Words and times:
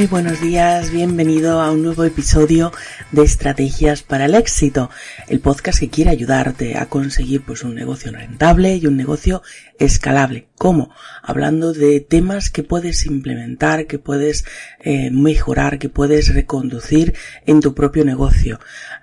Muy 0.00 0.06
buenos 0.06 0.40
días, 0.40 0.90
bienvenido 0.90 1.60
a 1.60 1.70
un 1.70 1.82
nuevo 1.82 2.04
episodio 2.04 2.72
de 3.12 3.22
Estrategias 3.22 4.02
para 4.02 4.24
el 4.24 4.34
Éxito, 4.34 4.88
el 5.30 5.38
podcast 5.38 5.78
que 5.78 5.88
quiere 5.88 6.10
ayudarte 6.10 6.76
a 6.76 6.86
conseguir 6.86 7.42
pues 7.42 7.62
un 7.62 7.76
negocio 7.76 8.10
rentable 8.10 8.74
y 8.74 8.88
un 8.88 8.96
negocio 8.96 9.42
escalable. 9.78 10.48
¿Cómo? 10.58 10.90
Hablando 11.22 11.72
de 11.72 12.00
temas 12.00 12.50
que 12.50 12.64
puedes 12.64 13.06
implementar, 13.06 13.86
que 13.86 13.98
puedes 13.98 14.44
eh, 14.80 15.10
mejorar, 15.10 15.78
que 15.78 15.88
puedes 15.88 16.34
reconducir 16.34 17.14
en 17.46 17.60
tu 17.60 17.74
propio 17.74 18.04
negocio. 18.04 18.58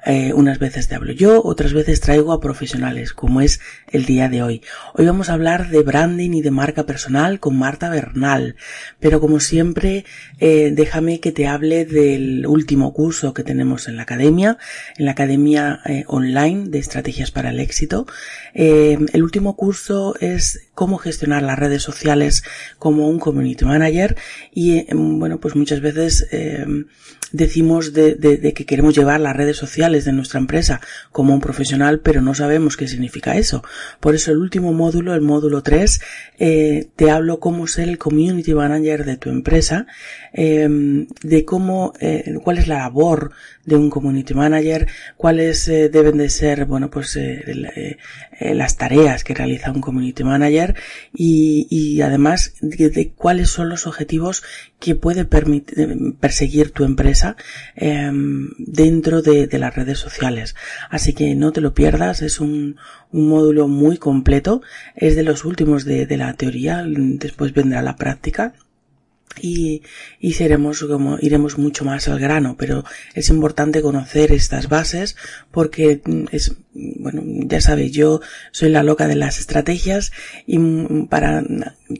Eh, 0.05 0.33
unas 0.33 0.59
veces 0.59 0.87
te 0.87 0.95
hablo 0.95 1.13
yo, 1.13 1.41
otras 1.43 1.73
veces 1.73 2.01
traigo 2.01 2.31
a 2.31 2.41
profesionales, 2.41 3.13
como 3.13 3.41
es 3.41 3.59
el 3.89 4.05
día 4.05 4.29
de 4.29 4.43
hoy. 4.43 4.61
Hoy 4.93 5.05
vamos 5.05 5.29
a 5.29 5.33
hablar 5.33 5.69
de 5.69 5.81
branding 5.81 6.31
y 6.31 6.41
de 6.41 6.51
marca 6.51 6.85
personal 6.85 7.39
con 7.39 7.57
Marta 7.57 7.89
Bernal, 7.89 8.55
pero 8.99 9.19
como 9.19 9.39
siempre, 9.39 10.05
eh, 10.39 10.71
déjame 10.73 11.19
que 11.21 11.31
te 11.31 11.47
hable 11.47 11.85
del 11.85 12.45
último 12.45 12.93
curso 12.93 13.33
que 13.33 13.43
tenemos 13.43 13.87
en 13.87 13.95
la 13.95 14.03
academia, 14.03 14.57
en 14.97 15.05
la 15.05 15.11
academia 15.11 15.79
eh, 15.85 16.03
online 16.17 16.69
de 16.69 16.79
estrategias 16.79 17.31
para 17.31 17.51
el 17.51 17.59
éxito. 17.59 18.05
el 18.53 19.23
último 19.23 19.55
curso 19.55 20.15
es 20.19 20.66
cómo 20.77 20.99
gestionar 20.99 21.41
las 21.41 21.57
redes 21.57 21.81
sociales 21.81 22.43
como 22.77 23.09
un 23.09 23.17
community 23.17 23.65
manager 23.65 24.15
y 24.53 24.85
bueno, 24.93 25.39
pues 25.39 25.55
muchas 25.55 25.81
veces 25.81 26.27
decimos 27.31 27.93
de, 27.93 28.15
de, 28.15 28.53
que 28.53 28.65
queremos 28.65 28.95
llevar 28.95 29.19
las 29.19 29.35
redes 29.35 29.57
sociales 29.57 30.05
de 30.05 30.13
nuestra 30.13 30.39
empresa 30.39 30.81
como 31.11 31.33
un 31.33 31.41
profesional, 31.41 31.99
pero 31.99 32.21
no 32.21 32.33
sabemos 32.33 32.77
qué 32.77 32.87
significa 32.87 33.35
eso. 33.37 33.63
Por 33.99 34.15
eso 34.15 34.31
el 34.31 34.37
último 34.37 34.73
módulo, 34.73 35.13
el 35.13 35.21
módulo 35.21 35.63
3, 35.63 36.01
eh, 36.39 36.87
te 36.95 37.11
hablo 37.11 37.39
cómo 37.39 37.67
ser 37.67 37.89
el 37.89 37.97
community 37.97 38.53
manager 38.53 39.05
de 39.05 39.17
tu 39.17 39.29
empresa, 39.29 39.87
eh, 40.33 40.67
de 41.23 41.45
cómo, 41.45 41.93
eh, 41.99 42.35
cuál 42.43 42.59
es 42.59 42.67
la 42.67 42.79
labor 42.79 43.31
de 43.67 43.75
un 43.75 43.89
community 43.89 44.33
manager, 44.33 44.87
cuáles 45.17 45.67
eh, 45.67 45.89
deben 45.89 46.17
de 46.17 46.29
ser, 46.29 46.65
bueno, 46.65 46.89
pues 46.89 47.15
eh, 47.17 47.97
eh, 48.39 48.53
las 48.53 48.77
tareas 48.77 49.23
que 49.23 49.33
realiza 49.33 49.71
un 49.71 49.81
community 49.81 50.23
manager 50.23 50.75
y, 51.13 51.67
y 51.69 52.01
además 52.01 52.53
de, 52.61 53.11
cuáles 53.15 53.49
son 53.49 53.69
los 53.69 53.87
objetivos 53.87 54.43
que 54.79 54.95
puede 54.95 55.25
perseguir 55.25 56.71
tu 56.71 56.83
empresa 56.83 57.35
em, 57.75 58.49
dentro 58.57 59.21
de, 59.21 59.47
de, 59.47 59.59
las 59.59 59.75
redes 59.75 59.97
sociales. 59.97 60.55
Así 60.89 61.13
que 61.13 61.33
no 61.35 61.51
te 61.51 61.61
lo 61.61 61.73
pierdas, 61.73 62.21
es 62.21 62.39
un, 62.39 62.77
un 63.11 63.27
módulo 63.27 63.67
muy 63.67 63.97
completo, 63.97 64.61
es 64.95 65.15
de 65.15 65.23
los 65.23 65.45
últimos 65.45 65.83
de, 65.85 66.05
de 66.05 66.17
la 66.17 66.33
teoría, 66.33 66.83
después 66.85 67.53
vendrá 67.53 67.81
la 67.81 67.95
práctica 67.95 68.53
y, 69.41 69.83
iremos 70.19 71.57
mucho 71.57 71.85
más 71.85 72.07
al 72.07 72.19
grano, 72.19 72.55
pero 72.57 72.83
es 73.13 73.29
importante 73.29 73.81
conocer 73.81 74.31
estas 74.31 74.69
bases 74.69 75.15
porque 75.51 76.01
es 76.31 76.55
bueno, 76.73 77.23
ya 77.25 77.61
sabes, 77.61 77.91
yo 77.91 78.21
soy 78.51 78.69
la 78.69 78.83
loca 78.83 79.07
de 79.07 79.15
las 79.15 79.39
estrategias 79.39 80.11
y 80.45 80.59
para 81.09 81.43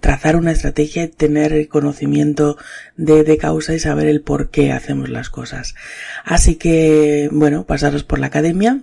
trazar 0.01 0.35
una 0.35 0.51
estrategia 0.51 1.09
tener 1.09 1.67
conocimiento 1.67 2.57
de, 2.95 3.23
de 3.23 3.37
causa 3.37 3.73
y 3.73 3.79
saber 3.79 4.07
el 4.07 4.21
por 4.21 4.49
qué 4.49 4.71
hacemos 4.71 5.09
las 5.09 5.29
cosas. 5.29 5.75
Así 6.23 6.55
que, 6.55 7.29
bueno, 7.31 7.65
pasaros 7.65 8.03
por 8.03 8.19
la 8.19 8.27
academia 8.27 8.81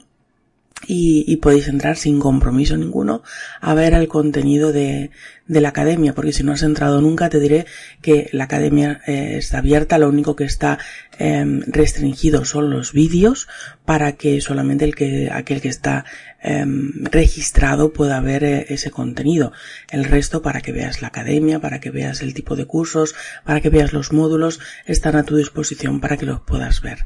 y, 0.86 1.36
podéis 1.36 1.68
entrar 1.68 1.96
sin 1.96 2.20
compromiso 2.20 2.76
ninguno 2.76 3.22
a 3.60 3.74
ver 3.74 3.94
el 3.94 4.08
contenido 4.08 4.72
de, 4.72 5.10
de 5.46 5.60
la 5.60 5.68
academia, 5.70 6.14
porque 6.14 6.32
si 6.32 6.42
no 6.42 6.52
has 6.52 6.62
entrado 6.62 7.00
nunca 7.00 7.28
te 7.28 7.38
diré 7.38 7.66
que 8.00 8.28
la 8.32 8.44
academia 8.44 9.02
eh, 9.06 9.36
está 9.36 9.58
abierta, 9.58 9.98
lo 9.98 10.08
único 10.08 10.36
que 10.36 10.44
está 10.44 10.78
em, 11.18 11.60
restringido 11.66 12.44
son 12.44 12.70
los 12.70 12.92
vídeos 12.92 13.46
para 13.84 14.12
que 14.12 14.40
solamente 14.40 14.84
el 14.86 14.94
que, 14.94 15.30
aquel 15.30 15.60
que 15.60 15.68
está 15.68 16.06
em, 16.42 16.92
registrado 17.04 17.92
pueda 17.92 18.20
ver 18.20 18.44
eh, 18.44 18.66
ese 18.70 18.90
contenido. 18.90 19.52
El 19.90 20.04
resto 20.04 20.40
para 20.40 20.62
que 20.62 20.72
veas 20.72 21.02
la 21.02 21.08
academia, 21.08 21.60
para 21.60 21.80
que 21.80 21.90
veas 21.90 22.22
el 22.22 22.32
tipo 22.32 22.56
de 22.56 22.64
cursos, 22.64 23.14
para 23.44 23.60
que 23.60 23.70
veas 23.70 23.92
los 23.92 24.12
módulos, 24.12 24.60
están 24.86 25.16
a 25.16 25.24
tu 25.24 25.36
disposición 25.36 26.00
para 26.00 26.16
que 26.16 26.26
los 26.26 26.40
puedas 26.40 26.80
ver. 26.80 27.04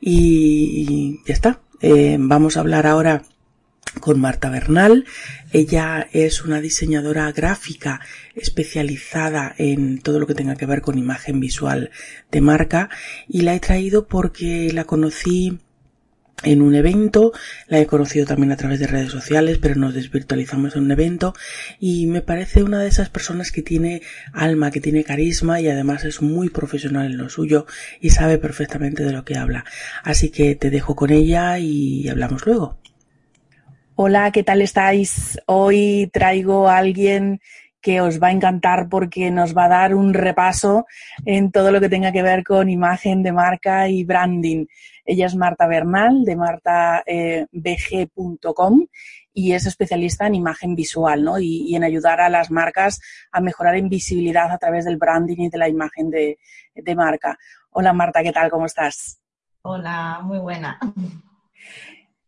Y, 0.00 0.84
y 0.88 1.20
ya 1.26 1.34
está. 1.34 1.60
Eh, 1.80 2.16
vamos 2.18 2.56
a 2.56 2.60
hablar 2.60 2.86
ahora 2.86 3.22
con 4.00 4.20
Marta 4.20 4.50
Bernal. 4.50 5.04
Ella 5.52 6.08
es 6.12 6.44
una 6.44 6.60
diseñadora 6.60 7.30
gráfica 7.32 8.00
especializada 8.34 9.54
en 9.58 10.00
todo 10.00 10.18
lo 10.18 10.26
que 10.26 10.34
tenga 10.34 10.56
que 10.56 10.66
ver 10.66 10.80
con 10.80 10.98
imagen 10.98 11.40
visual 11.40 11.90
de 12.30 12.40
marca 12.40 12.90
y 13.28 13.42
la 13.42 13.54
he 13.54 13.60
traído 13.60 14.08
porque 14.08 14.72
la 14.72 14.84
conocí 14.84 15.58
en 16.44 16.62
un 16.62 16.74
evento, 16.74 17.32
la 17.66 17.80
he 17.80 17.86
conocido 17.86 18.26
también 18.26 18.52
a 18.52 18.56
través 18.56 18.78
de 18.78 18.86
redes 18.86 19.10
sociales, 19.10 19.58
pero 19.58 19.74
nos 19.74 19.94
desvirtualizamos 19.94 20.76
en 20.76 20.84
un 20.84 20.90
evento 20.92 21.34
y 21.80 22.06
me 22.06 22.22
parece 22.22 22.62
una 22.62 22.80
de 22.80 22.88
esas 22.88 23.10
personas 23.10 23.50
que 23.50 23.62
tiene 23.62 24.02
alma, 24.32 24.70
que 24.70 24.80
tiene 24.80 25.04
carisma 25.04 25.60
y 25.60 25.68
además 25.68 26.04
es 26.04 26.22
muy 26.22 26.48
profesional 26.48 27.06
en 27.06 27.18
lo 27.18 27.28
suyo 27.28 27.66
y 28.00 28.10
sabe 28.10 28.38
perfectamente 28.38 29.04
de 29.04 29.12
lo 29.12 29.24
que 29.24 29.36
habla. 29.36 29.64
Así 30.04 30.30
que 30.30 30.54
te 30.54 30.70
dejo 30.70 30.94
con 30.94 31.10
ella 31.10 31.58
y 31.58 32.08
hablamos 32.08 32.46
luego. 32.46 32.78
Hola, 33.96 34.30
¿qué 34.30 34.44
tal 34.44 34.62
estáis? 34.62 35.40
Hoy 35.46 36.08
traigo 36.12 36.68
a 36.68 36.78
alguien 36.78 37.40
que 37.80 38.00
os 38.00 38.20
va 38.22 38.28
a 38.28 38.32
encantar 38.32 38.88
porque 38.88 39.30
nos 39.30 39.56
va 39.56 39.64
a 39.64 39.68
dar 39.68 39.94
un 39.94 40.14
repaso 40.14 40.86
en 41.24 41.50
todo 41.50 41.70
lo 41.70 41.80
que 41.80 41.88
tenga 41.88 42.12
que 42.12 42.22
ver 42.22 42.44
con 42.44 42.68
imagen 42.68 43.22
de 43.22 43.32
marca 43.32 43.88
y 43.88 44.04
branding. 44.04 44.66
Ella 45.08 45.24
es 45.24 45.34
Marta 45.34 45.66
Bernal 45.66 46.22
de 46.26 46.36
martabg.com 46.36 47.46
y 49.32 49.52
es 49.52 49.64
especialista 49.64 50.26
en 50.26 50.34
imagen 50.34 50.74
visual 50.74 51.24
¿no? 51.24 51.38
y, 51.38 51.74
en 51.74 51.82
ayudar 51.82 52.20
a 52.20 52.28
las 52.28 52.50
marcas 52.50 53.00
a 53.32 53.40
mejorar 53.40 53.76
en 53.76 53.88
visibilidad 53.88 54.52
a 54.52 54.58
través 54.58 54.84
del 54.84 54.98
branding 54.98 55.38
y 55.38 55.48
de 55.48 55.56
la 55.56 55.68
imagen 55.70 56.10
de, 56.10 56.38
de 56.74 56.94
marca. 56.94 57.38
Hola 57.70 57.94
Marta, 57.94 58.22
¿qué 58.22 58.32
tal? 58.32 58.50
¿Cómo 58.50 58.66
estás? 58.66 59.18
Hola, 59.62 60.20
muy 60.22 60.40
buena. 60.40 60.78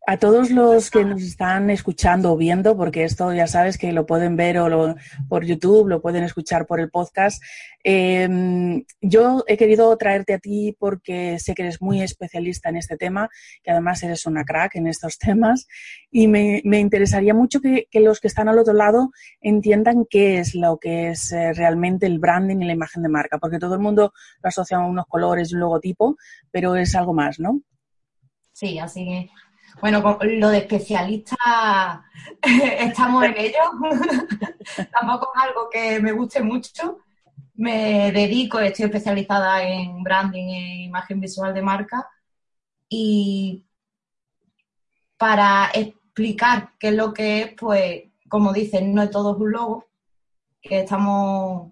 A 0.07 0.17
todos 0.17 0.49
los 0.49 0.89
que 0.89 1.05
nos 1.05 1.21
están 1.21 1.69
escuchando 1.69 2.33
o 2.33 2.37
viendo, 2.37 2.75
porque 2.75 3.03
esto 3.03 3.31
ya 3.33 3.45
sabes 3.45 3.77
que 3.77 3.91
lo 3.91 4.07
pueden 4.07 4.35
ver 4.35 4.57
o 4.57 4.95
por 5.29 5.45
YouTube, 5.45 5.87
lo 5.87 6.01
pueden 6.01 6.23
escuchar 6.23 6.65
por 6.65 6.79
el 6.79 6.89
podcast, 6.89 7.41
em, 7.83 8.83
yo 8.99 9.43
he 9.47 9.57
querido 9.57 9.95
traerte 9.97 10.33
a 10.33 10.39
ti 10.39 10.75
porque 10.79 11.37
sé 11.37 11.53
que 11.53 11.61
eres 11.61 11.83
muy 11.83 12.01
especialista 12.01 12.69
en 12.69 12.77
este 12.77 12.97
tema, 12.97 13.29
que 13.61 13.69
además 13.69 14.01
eres 14.01 14.25
una 14.25 14.43
crack 14.43 14.75
en 14.75 14.87
estos 14.87 15.19
temas, 15.37 15.67
y 16.09 16.27
me, 16.27 16.61
interesaría 16.63 17.35
mucho 17.35 17.61
que, 17.61 17.87
los 17.93 18.19
que 18.19 18.27
están 18.27 18.49
al 18.49 18.57
otro 18.57 18.73
lado 18.73 19.11
entiendan 19.39 20.07
qué 20.09 20.39
es 20.39 20.55
lo 20.55 20.79
que 20.79 21.09
es 21.09 21.31
eh, 21.31 21.53
realmente 21.53 22.07
el 22.07 22.17
branding 22.17 22.57
y 22.57 22.65
la 22.65 22.73
imagen 22.73 23.03
de 23.03 23.09
marca, 23.09 23.37
porque 23.37 23.59
todo 23.59 23.75
el 23.75 23.81
mundo 23.81 24.13
lo 24.41 24.47
asocia 24.47 24.77
a 24.77 24.85
unos 24.85 25.05
colores 25.05 25.51
y 25.51 25.53
un 25.53 25.59
logotipo, 25.59 26.17
pero 26.49 26.75
es 26.75 26.95
algo 26.95 27.13
más, 27.13 27.39
¿no? 27.39 27.61
Sí, 28.51 28.79
así 28.79 29.05
que 29.05 29.29
bueno, 29.79 30.17
lo 30.21 30.49
de 30.49 30.57
especialista 30.59 32.03
estamos 32.41 33.23
en 33.23 33.37
ello. 33.37 33.59
Tampoco 34.91 35.31
es 35.35 35.41
algo 35.41 35.69
que 35.71 35.99
me 35.99 36.11
guste 36.11 36.41
mucho. 36.41 36.99
Me 37.55 38.11
dedico, 38.11 38.59
estoy 38.59 38.85
especializada 38.85 39.63
en 39.63 40.03
branding 40.03 40.47
e 40.49 40.83
imagen 40.83 41.19
visual 41.19 41.53
de 41.53 41.61
marca. 41.61 42.09
Y 42.89 43.65
para 45.17 45.69
explicar 45.73 46.71
qué 46.79 46.89
es 46.89 46.95
lo 46.95 47.13
que 47.13 47.41
es, 47.41 47.53
pues, 47.53 48.03
como 48.27 48.51
dicen, 48.51 48.93
no 48.93 49.03
es 49.03 49.11
todo 49.11 49.37
un 49.37 49.51
logo, 49.51 49.85
que 50.61 50.81
estamos 50.81 51.71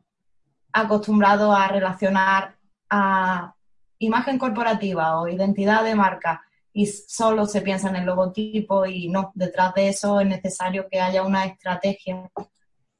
acostumbrados 0.71 1.55
a 1.57 1.67
relacionar 1.67 2.55
a 2.89 3.55
imagen 3.99 4.37
corporativa 4.37 5.19
o 5.19 5.27
identidad 5.27 5.83
de 5.83 5.95
marca 5.95 6.43
y 6.79 6.85
solo 6.85 7.45
se 7.45 7.59
piensa 7.59 7.89
en 7.89 7.97
el 7.97 8.05
logotipo 8.05 8.85
y 8.85 9.09
no, 9.09 9.33
detrás 9.35 9.73
de 9.73 9.89
eso 9.89 10.21
es 10.21 10.27
necesario 10.27 10.87
que 10.89 11.01
haya 11.01 11.23
una 11.23 11.43
estrategia 11.43 12.31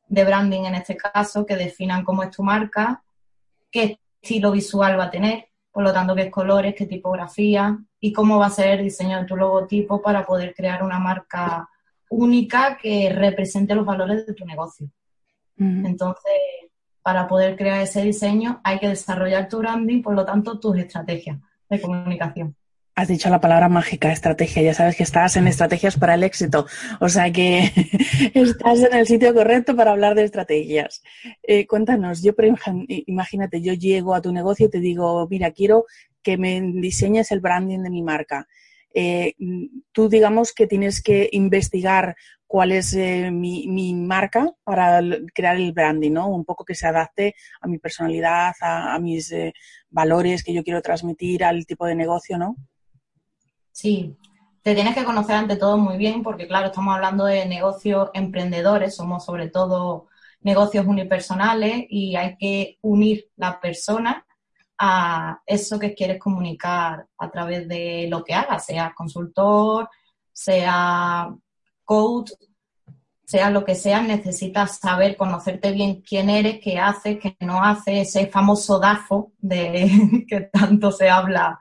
de 0.06 0.26
branding 0.26 0.66
en 0.66 0.76
este 0.76 0.98
caso 0.98 1.46
que 1.46 1.56
definan 1.56 2.04
cómo 2.04 2.24
es 2.24 2.32
tu 2.32 2.44
marca, 2.44 3.02
qué 3.72 3.98
estilo 4.22 4.52
visual 4.52 5.00
va 5.00 5.06
a 5.06 5.10
tener, 5.10 5.48
por 5.72 5.82
lo 5.82 5.94
tanto 5.94 6.14
qué 6.14 6.30
colores, 6.30 6.76
qué 6.78 6.88
tipografía 6.88 7.80
y 8.02 8.12
cómo 8.12 8.38
va 8.38 8.48
a 8.48 8.50
ser 8.50 8.80
el 8.80 8.84
diseño 8.84 9.18
de 9.18 9.26
tu 9.26 9.38
logotipo 9.38 10.02
para 10.02 10.26
poder 10.26 10.54
crear 10.54 10.84
una 10.84 11.00
marca 11.00 11.70
única 12.10 12.78
que 12.78 13.14
represente 13.14 13.76
los 13.76 13.86
valores 13.86 14.28
de 14.28 14.34
tu 14.34 14.46
negocio. 14.46 14.90
Entonces, 15.56 16.34
para 17.02 17.30
poder 17.30 17.56
crear 17.56 17.80
ese 17.80 18.02
diseño 18.02 18.60
hay 18.62 18.78
que 18.78 18.90
desarrollar 18.90 19.48
tu 19.48 19.60
branding, 19.60 20.02
por 20.02 20.16
lo 20.16 20.26
tanto, 20.26 20.60
tus 20.60 20.78
estrategias 20.78 21.38
de 21.70 21.80
comunicación. 21.80 22.58
Has 23.00 23.08
dicho 23.08 23.30
la 23.30 23.40
palabra 23.40 23.70
mágica, 23.70 24.12
estrategia. 24.12 24.62
Ya 24.62 24.74
sabes 24.74 24.98
que 24.98 25.04
estás 25.04 25.38
en 25.38 25.48
estrategias 25.48 25.96
para 25.96 26.16
el 26.16 26.24
éxito. 26.24 26.68
O 27.00 27.08
sea 27.08 27.32
que 27.32 27.72
estás 28.34 28.82
en 28.82 28.94
el 28.94 29.08
sitio 29.08 29.34
correcto 29.34 29.74
para 29.74 29.92
hablar 29.92 30.16
de 30.16 30.26
estrategias. 30.26 31.02
Eh, 31.44 31.66
cuéntanos, 31.66 32.22
yo 32.22 32.34
imagínate, 32.88 33.62
yo 33.62 33.74
llego 33.74 34.14
a 34.14 34.22
tu 34.22 34.34
negocio 34.34 34.66
y 34.66 34.70
te 34.70 34.82
digo, 34.82 35.26
mira, 35.30 35.52
quiero 35.52 35.86
que 36.22 36.38
me 36.38 36.60
diseñes 36.60 37.32
el 37.32 37.40
branding 37.40 37.84
de 37.84 37.90
mi 37.90 38.04
marca. 38.04 38.50
Eh, 38.94 39.34
tú 39.94 40.10
digamos 40.10 40.52
que 40.52 40.68
tienes 40.68 41.02
que 41.02 41.30
investigar 41.32 42.18
cuál 42.48 42.74
es 42.74 42.94
eh, 42.96 43.32
mi, 43.32 43.94
marca 43.94 44.52
para 44.66 45.00
crear 45.34 45.56
el 45.56 45.72
branding, 45.72 46.12
¿no? 46.12 46.28
Un 46.28 46.44
poco 46.44 46.66
que 46.66 46.76
se 46.76 46.86
adapte 46.86 47.34
a 47.62 47.68
mi 47.70 47.78
personalidad, 47.78 48.52
a, 48.60 48.94
a 48.94 49.00
mis 49.00 49.34
valores 49.90 50.44
que 50.44 50.54
yo 50.54 50.66
quiero 50.66 50.82
transmitir, 50.82 51.46
al 51.46 51.66
tipo 51.66 51.86
de 51.86 51.96
negocio, 51.96 52.38
¿no? 52.38 52.58
Sí, 53.82 54.18
te 54.62 54.76
tienes 54.76 54.94
que 54.94 55.06
conocer 55.06 55.38
ante 55.38 55.56
todo 55.56 55.78
muy 55.78 55.96
bien 55.96 56.22
porque, 56.22 56.50
claro, 56.50 56.66
estamos 56.66 56.94
hablando 56.94 57.24
de 57.24 57.46
negocios 57.46 58.10
emprendedores, 58.14 58.94
somos 58.94 59.24
sobre 59.24 59.48
todo 59.48 60.08
negocios 60.42 60.86
unipersonales 60.86 61.86
y 61.90 62.18
hay 62.18 62.36
que 62.36 62.78
unir 62.82 63.30
la 63.38 63.62
persona 63.62 64.26
a 64.78 65.40
eso 65.46 65.80
que 65.80 65.96
quieres 65.96 66.20
comunicar 66.20 67.08
a 67.18 67.32
través 67.32 67.70
de 67.70 68.08
lo 68.10 68.22
que 68.22 68.34
hagas, 68.34 68.66
sea 68.66 68.94
consultor, 68.94 69.90
sea 70.34 71.34
coach, 71.86 72.32
sea 73.24 73.50
lo 73.50 73.64
que 73.64 73.76
sea, 73.76 74.02
necesitas 74.02 74.78
saber, 74.80 75.16
conocerte 75.16 75.72
bien 75.72 76.02
quién 76.02 76.30
eres, 76.30 76.60
qué 76.62 76.78
haces, 76.78 77.18
qué 77.18 77.38
no 77.40 77.64
haces, 77.64 78.10
ese 78.10 78.28
famoso 78.28 78.78
DAFO 78.78 79.32
de 79.38 80.26
que 80.28 80.42
tanto 80.52 80.92
se 80.92 81.10
habla 81.10 81.58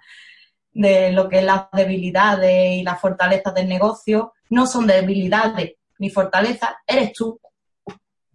de 0.79 1.11
lo 1.11 1.29
que 1.29 1.41
es 1.41 1.45
las 1.45 1.65
debilidades 1.73 2.77
y 2.77 2.83
las 2.85 3.01
fortalezas 3.01 3.53
del 3.53 3.69
negocio. 3.69 4.33
No 4.49 4.65
son 4.65 4.87
debilidades 4.87 5.75
ni 5.99 6.09
fortalezas, 6.09 6.71
eres 6.87 7.13
tú. 7.13 7.41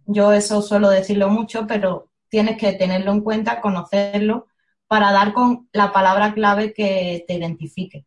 Yo 0.04 0.30
eso 0.30 0.60
suelo 0.60 0.90
decirlo 0.90 1.30
mucho, 1.30 1.66
pero 1.66 2.10
tienes 2.28 2.58
que 2.58 2.74
tenerlo 2.74 3.12
en 3.12 3.22
cuenta, 3.22 3.62
conocerlo, 3.62 4.48
para 4.86 5.10
dar 5.10 5.32
con 5.32 5.70
la 5.72 5.90
palabra 5.90 6.34
clave 6.34 6.74
que 6.74 7.24
te 7.26 7.32
identifique. 7.32 8.04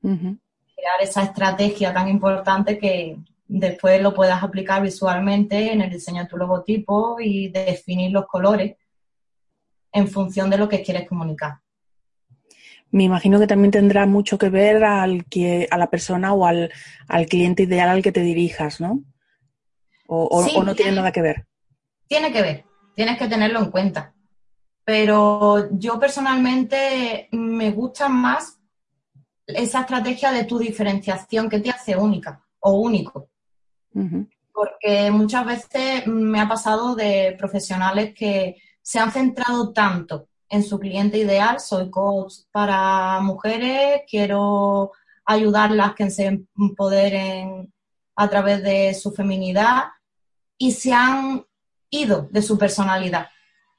Crear 0.00 1.00
esa 1.00 1.22
estrategia 1.22 1.94
tan 1.94 2.08
importante 2.08 2.76
que 2.76 3.18
después 3.46 4.02
lo 4.02 4.12
puedas 4.12 4.42
aplicar 4.42 4.82
visualmente 4.82 5.72
en 5.72 5.80
el 5.82 5.90
diseño 5.90 6.22
de 6.22 6.28
tu 6.28 6.36
logotipo 6.36 7.18
y 7.20 7.50
definir 7.50 8.10
los 8.10 8.26
colores 8.26 8.76
en 9.92 10.08
función 10.08 10.50
de 10.50 10.58
lo 10.58 10.68
que 10.68 10.82
quieres 10.82 11.08
comunicar. 11.08 11.60
Me 12.92 13.04
imagino 13.04 13.38
que 13.38 13.46
también 13.46 13.70
tendrá 13.70 14.06
mucho 14.06 14.36
que 14.36 14.48
ver 14.48 14.84
al 14.84 15.24
que, 15.26 15.68
a 15.70 15.78
la 15.78 15.90
persona 15.90 16.32
o 16.32 16.44
al, 16.44 16.70
cliente 17.28 17.62
ideal 17.62 17.88
al 17.88 18.02
que 18.02 18.12
te 18.12 18.22
dirijas, 18.22 18.80
¿no? 18.80 19.04
O, 20.06 20.44
no 20.64 20.74
tiene 20.74 20.92
nada 20.92 21.12
que 21.12 21.22
ver. 21.22 21.46
Tiene 22.08 22.32
que 22.32 22.42
ver, 22.42 22.64
tienes 22.96 23.16
que 23.16 23.28
tenerlo 23.28 23.60
en 23.60 23.70
cuenta. 23.70 24.12
Pero 24.84 25.68
yo 25.70 26.00
personalmente 26.00 27.28
me 27.30 27.70
gusta 27.70 28.08
más 28.08 28.58
esa 29.46 29.82
estrategia 29.82 30.32
de 30.32 30.44
tu 30.44 30.58
diferenciación 30.58 31.48
que 31.48 31.60
te 31.60 31.70
hace 31.70 31.96
única 31.96 32.44
o 32.58 32.72
único. 32.72 33.30
Porque 34.52 35.12
muchas 35.12 35.46
veces 35.46 36.06
me 36.08 36.40
ha 36.40 36.48
pasado 36.48 36.96
de 36.96 37.36
profesionales 37.38 38.12
que 38.16 38.56
se 38.82 38.98
han 38.98 39.12
centrado 39.12 39.72
tanto 39.72 40.29
en 40.50 40.62
su 40.62 40.78
cliente 40.78 41.16
ideal. 41.16 41.60
Soy 41.60 41.88
coach 41.88 42.34
para 42.52 43.20
mujeres, 43.20 44.02
quiero 44.08 44.92
ayudarlas 45.24 45.94
que 45.94 46.10
se 46.10 46.44
empoderen 46.58 47.72
a 48.16 48.28
través 48.28 48.62
de 48.62 48.92
su 48.94 49.12
feminidad 49.12 49.84
y 50.58 50.72
se 50.72 50.92
han 50.92 51.46
ido 51.88 52.28
de 52.30 52.42
su 52.42 52.58
personalidad. 52.58 53.28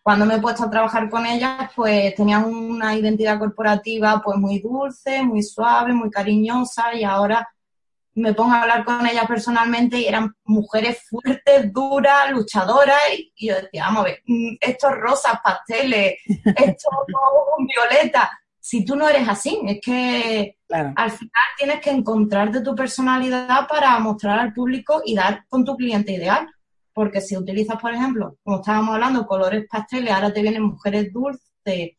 Cuando 0.01 0.25
me 0.25 0.35
he 0.35 0.41
puesto 0.41 0.63
a 0.63 0.69
trabajar 0.69 1.09
con 1.09 1.27
ellas, 1.27 1.69
pues 1.75 2.15
tenían 2.15 2.45
una 2.45 2.95
identidad 2.95 3.37
corporativa 3.37 4.19
pues 4.23 4.37
muy 4.37 4.59
dulce, 4.59 5.21
muy 5.21 5.43
suave, 5.43 5.93
muy 5.93 6.09
cariñosa 6.09 6.95
y 6.95 7.03
ahora 7.03 7.47
me 8.13 8.33
pongo 8.33 8.53
a 8.53 8.61
hablar 8.61 8.83
con 8.83 9.05
ellas 9.05 9.25
personalmente 9.27 9.97
y 9.99 10.05
eran 10.05 10.35
mujeres 10.43 11.07
fuertes, 11.09 11.71
duras, 11.71 12.31
luchadoras, 12.31 12.99
y, 13.17 13.47
yo 13.47 13.55
decía, 13.55 13.85
vamos 13.85 14.01
a 14.01 14.05
ver, 14.05 14.21
mm, 14.25 14.55
estos 14.59 14.91
rosas, 14.95 15.39
pasteles, 15.43 16.15
estos 16.25 16.93
violeta, 17.59 18.31
si 18.59 18.85
tú 18.85 18.95
no 18.95 19.09
eres 19.09 19.27
así, 19.27 19.59
es 19.65 19.79
que 19.81 20.57
al 20.69 21.11
final 21.11 21.31
tienes 21.57 21.81
que 21.81 21.89
encontrarte 21.89 22.61
tu 22.61 22.75
personalidad 22.75 23.67
para 23.67 23.97
mostrar 23.99 24.39
al 24.39 24.53
público 24.53 25.01
y 25.03 25.15
dar 25.15 25.45
con 25.49 25.65
tu 25.65 25.75
cliente 25.75 26.13
ideal. 26.13 26.47
Porque 26.93 27.21
si 27.21 27.35
utilizas, 27.35 27.81
por 27.81 27.93
ejemplo, 27.93 28.37
como 28.43 28.57
estábamos 28.57 28.93
hablando, 28.95 29.25
colores 29.25 29.65
pasteles, 29.69 30.13
ahora 30.13 30.31
te 30.31 30.41
vienen 30.41 30.63
mujeres 30.63 31.11
dulces, 31.11 31.97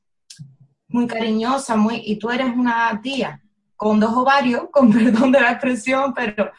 muy 0.89 1.07
cariñosas, 1.09 1.77
muy, 1.77 2.03
y 2.05 2.19
tú 2.19 2.31
eres 2.31 2.55
una 2.55 3.01
tía 3.03 3.42
con 3.83 3.99
dos 3.99 4.13
ovarios, 4.17 4.69
con 4.73 4.93
perdón 4.93 5.33
de 5.33 5.41
la 5.41 5.51
expresión, 5.51 6.15
pero 6.15 6.53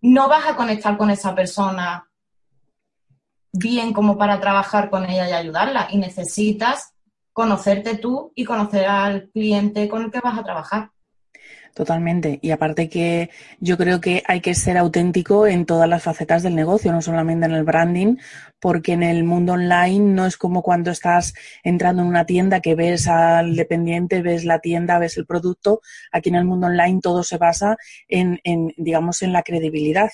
no 0.00 0.28
vas 0.28 0.46
a 0.46 0.54
conectar 0.54 0.96
con 0.96 1.10
esa 1.10 1.34
persona 1.34 2.08
bien 3.52 3.92
como 3.92 4.16
para 4.16 4.38
trabajar 4.38 4.90
con 4.90 5.04
ella 5.10 5.28
y 5.28 5.32
ayudarla. 5.32 5.88
Y 5.90 5.98
necesitas 5.98 6.94
conocerte 7.32 7.96
tú 7.96 8.32
y 8.36 8.44
conocer 8.44 8.86
al 8.86 9.28
cliente 9.30 9.88
con 9.88 10.02
el 10.02 10.12
que 10.12 10.20
vas 10.20 10.38
a 10.38 10.44
trabajar. 10.44 10.92
Totalmente. 11.74 12.38
Y 12.40 12.52
aparte 12.52 12.88
que 12.88 13.30
yo 13.58 13.76
creo 13.76 14.00
que 14.00 14.22
hay 14.28 14.40
que 14.40 14.54
ser 14.54 14.78
auténtico 14.78 15.48
en 15.48 15.66
todas 15.66 15.88
las 15.88 16.04
facetas 16.04 16.44
del 16.44 16.54
negocio, 16.54 16.92
no 16.92 17.02
solamente 17.02 17.46
en 17.46 17.52
el 17.52 17.64
branding, 17.64 18.16
porque 18.60 18.92
en 18.92 19.02
el 19.02 19.24
mundo 19.24 19.54
online 19.54 19.98
no 20.14 20.24
es 20.24 20.36
como 20.36 20.62
cuando 20.62 20.92
estás 20.92 21.34
entrando 21.64 22.02
en 22.02 22.08
una 22.08 22.26
tienda 22.26 22.60
que 22.60 22.76
ves 22.76 23.08
al 23.08 23.56
dependiente, 23.56 24.22
ves 24.22 24.44
la 24.44 24.60
tienda, 24.60 25.00
ves 25.00 25.16
el 25.16 25.26
producto. 25.26 25.80
Aquí 26.12 26.28
en 26.28 26.36
el 26.36 26.44
mundo 26.44 26.68
online 26.68 27.00
todo 27.02 27.24
se 27.24 27.38
basa 27.38 27.76
en, 28.06 28.38
en 28.44 28.72
digamos, 28.76 29.22
en 29.22 29.32
la 29.32 29.42
credibilidad. 29.42 30.10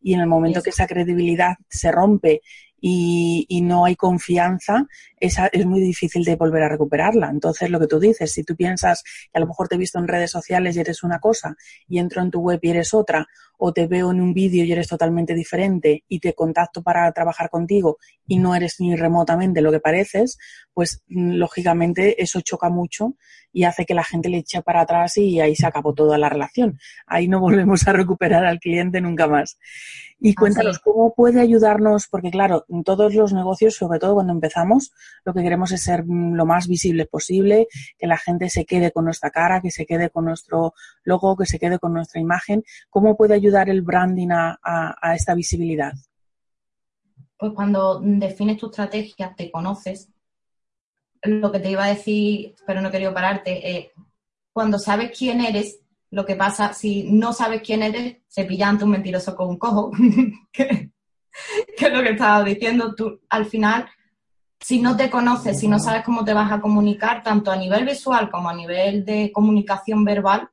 Y 0.00 0.14
en 0.14 0.20
el 0.20 0.26
momento 0.26 0.62
que 0.62 0.70
esa 0.70 0.86
credibilidad 0.86 1.56
se 1.68 1.92
rompe 1.92 2.40
y, 2.84 3.60
no 3.62 3.84
hay 3.84 3.94
confianza, 3.94 4.88
esa 5.20 5.46
es 5.46 5.64
muy 5.64 5.80
difícil 5.80 6.24
de 6.24 6.34
volver 6.34 6.64
a 6.64 6.68
recuperarla. 6.68 7.30
Entonces, 7.30 7.70
lo 7.70 7.78
que 7.78 7.86
tú 7.86 8.00
dices, 8.00 8.32
si 8.32 8.42
tú 8.42 8.56
piensas 8.56 9.04
que 9.04 9.38
a 9.38 9.40
lo 9.40 9.46
mejor 9.46 9.68
te 9.68 9.76
he 9.76 9.78
visto 9.78 10.00
en 10.00 10.08
redes 10.08 10.32
sociales 10.32 10.76
y 10.76 10.80
eres 10.80 11.04
una 11.04 11.20
cosa 11.20 11.56
y 11.86 12.00
entro 12.00 12.20
en 12.22 12.32
tu 12.32 12.40
web 12.40 12.58
y 12.60 12.70
eres 12.70 12.92
otra, 12.92 13.28
o 13.64 13.72
te 13.72 13.86
veo 13.86 14.10
en 14.10 14.20
un 14.20 14.34
vídeo 14.34 14.64
y 14.64 14.72
eres 14.72 14.88
totalmente 14.88 15.36
diferente 15.36 16.02
y 16.08 16.18
te 16.18 16.34
contacto 16.34 16.82
para 16.82 17.12
trabajar 17.12 17.48
contigo 17.48 17.98
y 18.26 18.38
no 18.38 18.56
eres 18.56 18.80
ni 18.80 18.96
remotamente 18.96 19.60
lo 19.60 19.70
que 19.70 19.78
pareces, 19.78 20.36
pues 20.74 21.04
mm, 21.06 21.34
lógicamente 21.34 22.20
eso 22.20 22.40
choca 22.40 22.70
mucho 22.70 23.14
y 23.52 23.62
hace 23.62 23.84
que 23.84 23.94
la 23.94 24.02
gente 24.02 24.30
le 24.30 24.38
eche 24.38 24.62
para 24.62 24.80
atrás 24.80 25.16
y 25.16 25.38
ahí 25.38 25.54
se 25.54 25.66
acabó 25.66 25.94
toda 25.94 26.18
la 26.18 26.28
relación. 26.28 26.80
Ahí 27.06 27.28
no 27.28 27.38
volvemos 27.40 27.86
a 27.86 27.92
recuperar 27.92 28.44
al 28.44 28.58
cliente 28.58 29.00
nunca 29.00 29.28
más. 29.28 29.58
Y 30.24 30.34
cuéntanos 30.34 30.78
cómo 30.78 31.14
puede 31.14 31.40
ayudarnos, 31.40 32.06
porque 32.06 32.30
claro, 32.30 32.64
en 32.68 32.84
todos 32.84 33.12
los 33.14 33.32
negocios, 33.32 33.74
sobre 33.74 33.98
todo 33.98 34.14
cuando 34.14 34.32
empezamos, 34.32 34.92
lo 35.24 35.34
que 35.34 35.42
queremos 35.42 35.72
es 35.72 35.82
ser 35.82 36.04
mm, 36.04 36.34
lo 36.34 36.46
más 36.46 36.66
visible 36.68 37.06
posible, 37.06 37.66
que 37.98 38.06
la 38.06 38.16
gente 38.16 38.48
se 38.48 38.64
quede 38.64 38.92
con 38.92 39.04
nuestra 39.04 39.30
cara, 39.30 39.60
que 39.60 39.70
se 39.70 39.84
quede 39.84 40.10
con 40.10 40.24
nuestro 40.24 40.74
logo, 41.04 41.36
que 41.36 41.46
se 41.46 41.58
quede 41.58 41.78
con 41.78 41.92
nuestra 41.92 42.20
imagen. 42.20 42.62
¿Cómo 42.88 43.16
puede 43.16 43.34
ayudar 43.34 43.51
el 43.68 43.82
branding 43.82 44.28
a, 44.30 45.14
esta 45.14 45.34
visibilidad? 45.34 45.92
Pues 47.36 47.52
cuando 47.52 48.00
defines 48.00 48.58
tu 48.58 48.66
estrategia, 48.66 49.34
te 49.36 49.50
conoces. 49.50 50.08
Lo 51.22 51.52
que 51.52 51.60
te 51.60 51.70
iba 51.70 51.84
a 51.84 51.88
decir, 51.88 52.54
pero 52.66 52.80
no 52.80 52.90
quería 52.90 53.12
pararte, 53.12 53.70
eh, 53.70 53.92
cuando 54.52 54.78
sabes 54.78 55.16
quién 55.16 55.40
eres, 55.40 55.80
lo 56.10 56.26
que 56.26 56.36
pasa, 56.36 56.72
si 56.72 57.10
no 57.10 57.32
sabes 57.32 57.62
quién 57.62 57.82
eres, 57.82 58.18
se 58.28 58.44
pilla 58.44 58.68
ante 58.68 58.84
un 58.84 58.90
mentiroso 58.90 59.34
con 59.34 59.48
un 59.48 59.58
cojo, 59.58 59.90
que, 60.52 60.90
es 61.76 61.92
lo 61.92 62.02
que 62.02 62.10
estaba 62.10 62.44
diciendo. 62.44 62.94
Tú, 62.94 63.20
al 63.30 63.46
final, 63.46 63.88
si 64.60 64.80
no 64.80 64.96
te 64.96 65.10
conoces, 65.10 65.58
si 65.58 65.68
no 65.68 65.78
sabes 65.78 66.04
cómo 66.04 66.24
te 66.24 66.34
vas 66.34 66.52
a 66.52 66.60
comunicar, 66.60 67.22
tanto 67.22 67.50
a 67.50 67.56
nivel 67.56 67.84
visual 67.84 68.30
como 68.30 68.50
a 68.50 68.54
nivel 68.54 69.04
de 69.04 69.32
comunicación 69.32 70.04
verbal, 70.04 70.50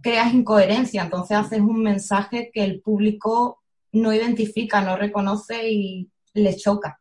creas 0.00 0.32
incoherencia, 0.32 1.02
entonces 1.02 1.36
haces 1.36 1.60
un 1.60 1.82
mensaje 1.82 2.50
que 2.52 2.64
el 2.64 2.80
público 2.80 3.62
no 3.92 4.12
identifica, 4.12 4.80
no 4.80 4.96
reconoce 4.96 5.70
y 5.70 6.10
le 6.34 6.56
choca. 6.56 7.00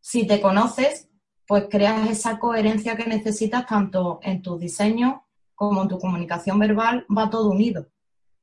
Si 0.00 0.26
te 0.26 0.40
conoces, 0.40 1.08
pues 1.46 1.66
creas 1.70 2.10
esa 2.10 2.38
coherencia 2.38 2.96
que 2.96 3.06
necesitas 3.06 3.66
tanto 3.66 4.20
en 4.22 4.42
tus 4.42 4.58
diseños 4.58 5.14
como 5.54 5.82
en 5.82 5.88
tu 5.88 5.98
comunicación 5.98 6.58
verbal, 6.58 7.06
va 7.16 7.30
todo 7.30 7.50
unido 7.50 7.86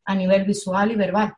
a 0.05 0.15
nivel 0.15 0.45
visual 0.45 0.91
y 0.91 0.95
verbal. 0.95 1.35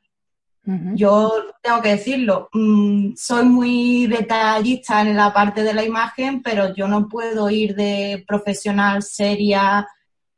Yo 0.96 1.34
tengo 1.62 1.82
que 1.82 1.90
decirlo, 1.90 2.48
mm, 2.54 3.16
soy 3.18 3.44
muy 3.44 4.08
detallista 4.08 5.02
en 5.02 5.14
la 5.18 5.34
parte 5.34 5.62
de 5.62 5.74
la 5.74 5.84
imagen, 5.84 6.42
pero 6.42 6.74
yo 6.74 6.88
no 6.88 7.10
puedo 7.10 7.50
ir 7.50 7.76
de 7.76 8.24
profesional 8.26 9.04
seria 9.04 9.86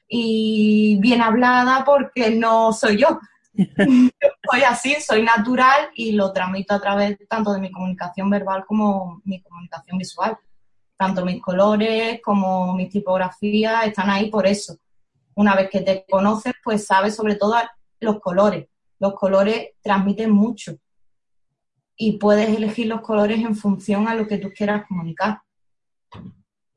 y 0.07 0.97
bien 0.99 1.21
hablada 1.21 1.83
porque 1.83 2.31
no 2.31 2.73
soy 2.73 2.97
yo. 3.01 3.19
soy 3.55 4.63
así, 4.63 4.95
soy 4.99 5.23
natural 5.23 5.89
y 5.95 6.11
lo 6.11 6.33
transmito 6.33 6.73
a 6.73 6.81
través 6.81 7.17
tanto 7.27 7.53
de 7.53 7.61
mi 7.61 7.71
comunicación 7.71 8.29
verbal 8.29 8.65
como 8.65 9.21
mi 9.23 9.41
comunicación 9.41 9.97
visual. 9.97 10.37
Tanto 10.97 11.25
mis 11.25 11.41
colores 11.41 12.21
como 12.23 12.73
mis 12.73 12.89
tipografías 12.89 13.87
están 13.87 14.09
ahí 14.09 14.29
por 14.29 14.47
eso. 14.47 14.77
Una 15.35 15.55
vez 15.55 15.69
que 15.69 15.81
te 15.81 16.05
conoces, 16.09 16.53
pues 16.63 16.85
sabes 16.85 17.15
sobre 17.15 17.35
todo 17.35 17.55
los 17.99 18.19
colores 18.19 18.67
los 18.99 19.13
colores 19.13 19.71
transmiten 19.81 20.31
mucho 20.31 20.77
y 21.97 22.17
puedes 22.17 22.49
elegir 22.49 22.87
los 22.87 23.01
colores 23.01 23.39
en 23.39 23.55
función 23.55 24.07
a 24.07 24.15
lo 24.15 24.27
que 24.27 24.37
tú 24.37 24.51
quieras 24.55 24.85
comunicar. 24.87 25.41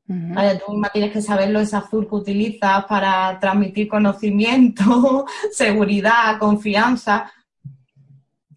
Tú 0.09 0.71
misma 0.71 0.89
tienes 0.91 1.11
que 1.11 1.21
saberlo, 1.21 1.59
ese 1.59 1.75
azul 1.75 2.07
que 2.07 2.15
utilizas 2.15 2.85
para 2.85 3.39
transmitir 3.39 3.87
conocimiento, 3.87 5.25
seguridad, 5.51 6.39
confianza. 6.39 7.31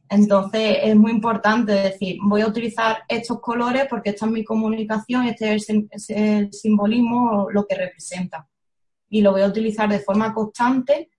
Entonces 0.08 0.78
es 0.82 0.96
muy 0.96 1.12
importante 1.12 1.72
decir, 1.72 2.16
voy 2.22 2.40
a 2.40 2.46
utilizar 2.46 3.02
estos 3.06 3.40
colores 3.40 3.86
porque 3.88 4.10
esta 4.10 4.26
es 4.26 4.32
mi 4.32 4.44
comunicación, 4.44 5.26
este 5.26 5.54
es 5.54 5.68
el, 5.68 5.88
es 5.90 6.60
simbolismo, 6.60 7.48
lo 7.50 7.66
que 7.66 7.74
representa. 7.74 8.48
Y 9.10 9.20
lo 9.20 9.32
voy 9.32 9.42
a 9.42 9.46
utilizar 9.46 9.90
de 9.90 10.00
forma 10.00 10.32
constante, 10.32 11.10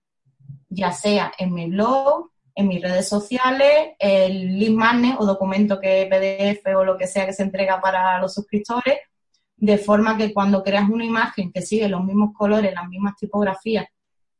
ya 0.68 0.90
sea 0.90 1.32
en 1.38 1.54
mi 1.54 1.70
blog, 1.70 2.30
en 2.56 2.68
mis 2.68 2.82
redes 2.82 3.08
sociales, 3.08 3.94
el 4.00 4.58
link 4.58 4.76
magnet 4.76 5.16
o 5.18 5.26
documento 5.26 5.78
que 5.80 6.08
PDF 6.10 6.74
o 6.76 6.84
lo 6.84 6.96
que 6.96 7.06
sea 7.06 7.26
que 7.26 7.32
se 7.32 7.44
entrega 7.44 7.80
para 7.80 8.20
los 8.20 8.34
suscriptores, 8.34 8.98
de 9.56 9.78
forma 9.78 10.16
que 10.16 10.32
cuando 10.32 10.62
creas 10.62 10.88
una 10.88 11.04
imagen 11.04 11.52
que 11.52 11.62
sigue 11.62 11.88
los 11.88 12.04
mismos 12.04 12.34
colores, 12.34 12.74
las 12.74 12.88
mismas 12.88 13.16
tipografías, 13.16 13.86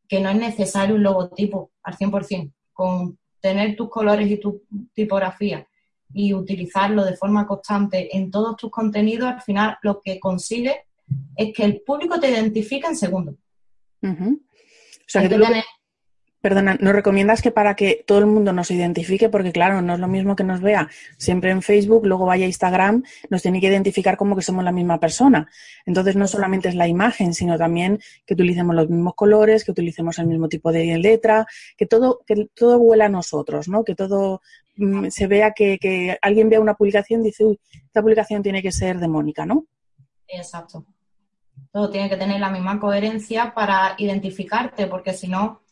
que 0.09 0.21
no 0.21 0.31
es 0.31 0.37
necesario 0.37 0.97
un 0.97 1.03
logotipo 1.03 1.71
al 1.83 1.97
100%, 1.97 2.53
con 2.73 3.19
tener 3.41 3.77
tus 3.77 3.89
colores 3.89 4.31
y 4.31 4.39
tu 4.39 4.63
tipografía 4.93 5.67
y 6.13 6.33
utilizarlo 6.33 7.05
de 7.05 7.17
forma 7.17 7.47
constante 7.47 8.17
en 8.17 8.31
todos 8.31 8.57
tus 8.57 8.71
contenidos, 8.71 9.29
al 9.29 9.43
final 9.43 9.79
lo 9.83 10.01
que 10.01 10.21
consigue 10.21 10.85
es 11.37 11.53
que 11.53 11.65
el 11.65 11.83
público 11.83 12.19
te 12.19 12.31
identifique 12.31 12.87
en 12.87 12.97
segundos. 12.97 13.35
O 14.03 15.07
sea, 15.07 15.29
que, 15.29 15.39
Perdona, 16.45 16.77
¿nos 16.79 16.93
recomiendas 16.93 17.41
que 17.41 17.51
para 17.51 17.75
que 17.75 18.05
todo 18.07 18.19
el 18.19 18.27
mundo 18.27 18.53
nos 18.53 18.71
identifique, 18.71 19.31
porque 19.31 19.51
claro, 19.51 19.81
no 19.81 19.95
es 19.95 19.99
lo 19.99 20.09
mismo 20.09 20.37
que 20.37 20.45
nos 20.45 20.61
vea 20.61 20.91
siempre 21.17 21.51
en 21.51 21.63
Facebook, 21.63 22.05
luego 22.05 22.27
vaya 22.27 22.45
a 22.45 22.49
Instagram, 22.49 23.03
nos 23.31 23.41
tiene 23.41 23.63
que 23.63 23.69
identificar 23.69 24.19
como 24.19 24.37
que 24.37 24.43
somos 24.43 24.63
la 24.63 24.71
misma 24.71 25.01
persona. 25.01 25.49
Entonces 25.87 26.17
no 26.17 26.27
solamente 26.27 26.69
es 26.69 26.75
la 26.75 26.87
imagen, 26.87 27.33
sino 27.33 27.57
también 27.57 27.99
que 28.27 28.35
utilicemos 28.35 28.77
los 28.77 28.91
mismos 28.91 29.15
colores, 29.15 29.65
que 29.65 29.71
utilicemos 29.71 30.19
el 30.19 30.27
mismo 30.27 30.47
tipo 30.47 30.71
de 30.71 30.99
letra, 30.99 31.47
que 31.79 31.87
todo, 31.87 32.21
que 32.27 32.51
todo 32.55 32.77
huela 32.77 33.07
a 33.07 33.09
nosotros, 33.09 33.67
¿no? 33.67 33.83
Que 33.83 33.95
todo 33.95 34.43
mm, 34.77 35.07
se 35.09 35.27
vea 35.27 35.53
que, 35.53 35.79
que 35.79 36.19
alguien 36.21 36.51
vea 36.51 36.61
una 36.61 36.75
publicación 36.75 37.23
y 37.23 37.29
dice, 37.29 37.47
uy, 37.47 37.59
esta 37.87 38.03
publicación 38.03 38.43
tiene 38.43 38.61
que 38.61 38.71
ser 38.71 38.99
de 38.99 39.09
Mónica, 39.09 39.47
¿no? 39.47 39.65
Exacto. 40.29 40.85
Todo 41.73 41.89
tiene 41.89 42.11
que 42.11 42.19
tener 42.19 42.39
la 42.39 42.51
misma 42.51 42.79
coherencia 42.79 43.55
para 43.55 43.95
identificarte, 43.97 44.87
porque 44.89 45.15
si 45.15 45.27
no, 45.27 45.64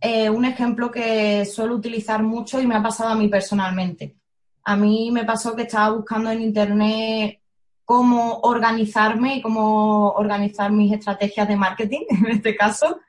eh, 0.00 0.28
un 0.30 0.44
ejemplo 0.44 0.90
que 0.90 1.44
suelo 1.44 1.74
utilizar 1.74 2.22
mucho 2.22 2.60
y 2.60 2.66
me 2.66 2.74
ha 2.74 2.82
pasado 2.82 3.10
a 3.10 3.14
mí 3.14 3.28
personalmente. 3.28 4.16
A 4.64 4.76
mí 4.76 5.10
me 5.10 5.24
pasó 5.24 5.54
que 5.54 5.62
estaba 5.62 5.94
buscando 5.94 6.30
en 6.30 6.42
internet 6.42 7.40
cómo 7.84 8.40
organizarme 8.40 9.36
y 9.36 9.42
cómo 9.42 10.10
organizar 10.10 10.72
mis 10.72 10.92
estrategias 10.92 11.48
de 11.48 11.56
marketing, 11.56 12.00
en 12.08 12.26
este 12.26 12.56
caso, 12.56 13.00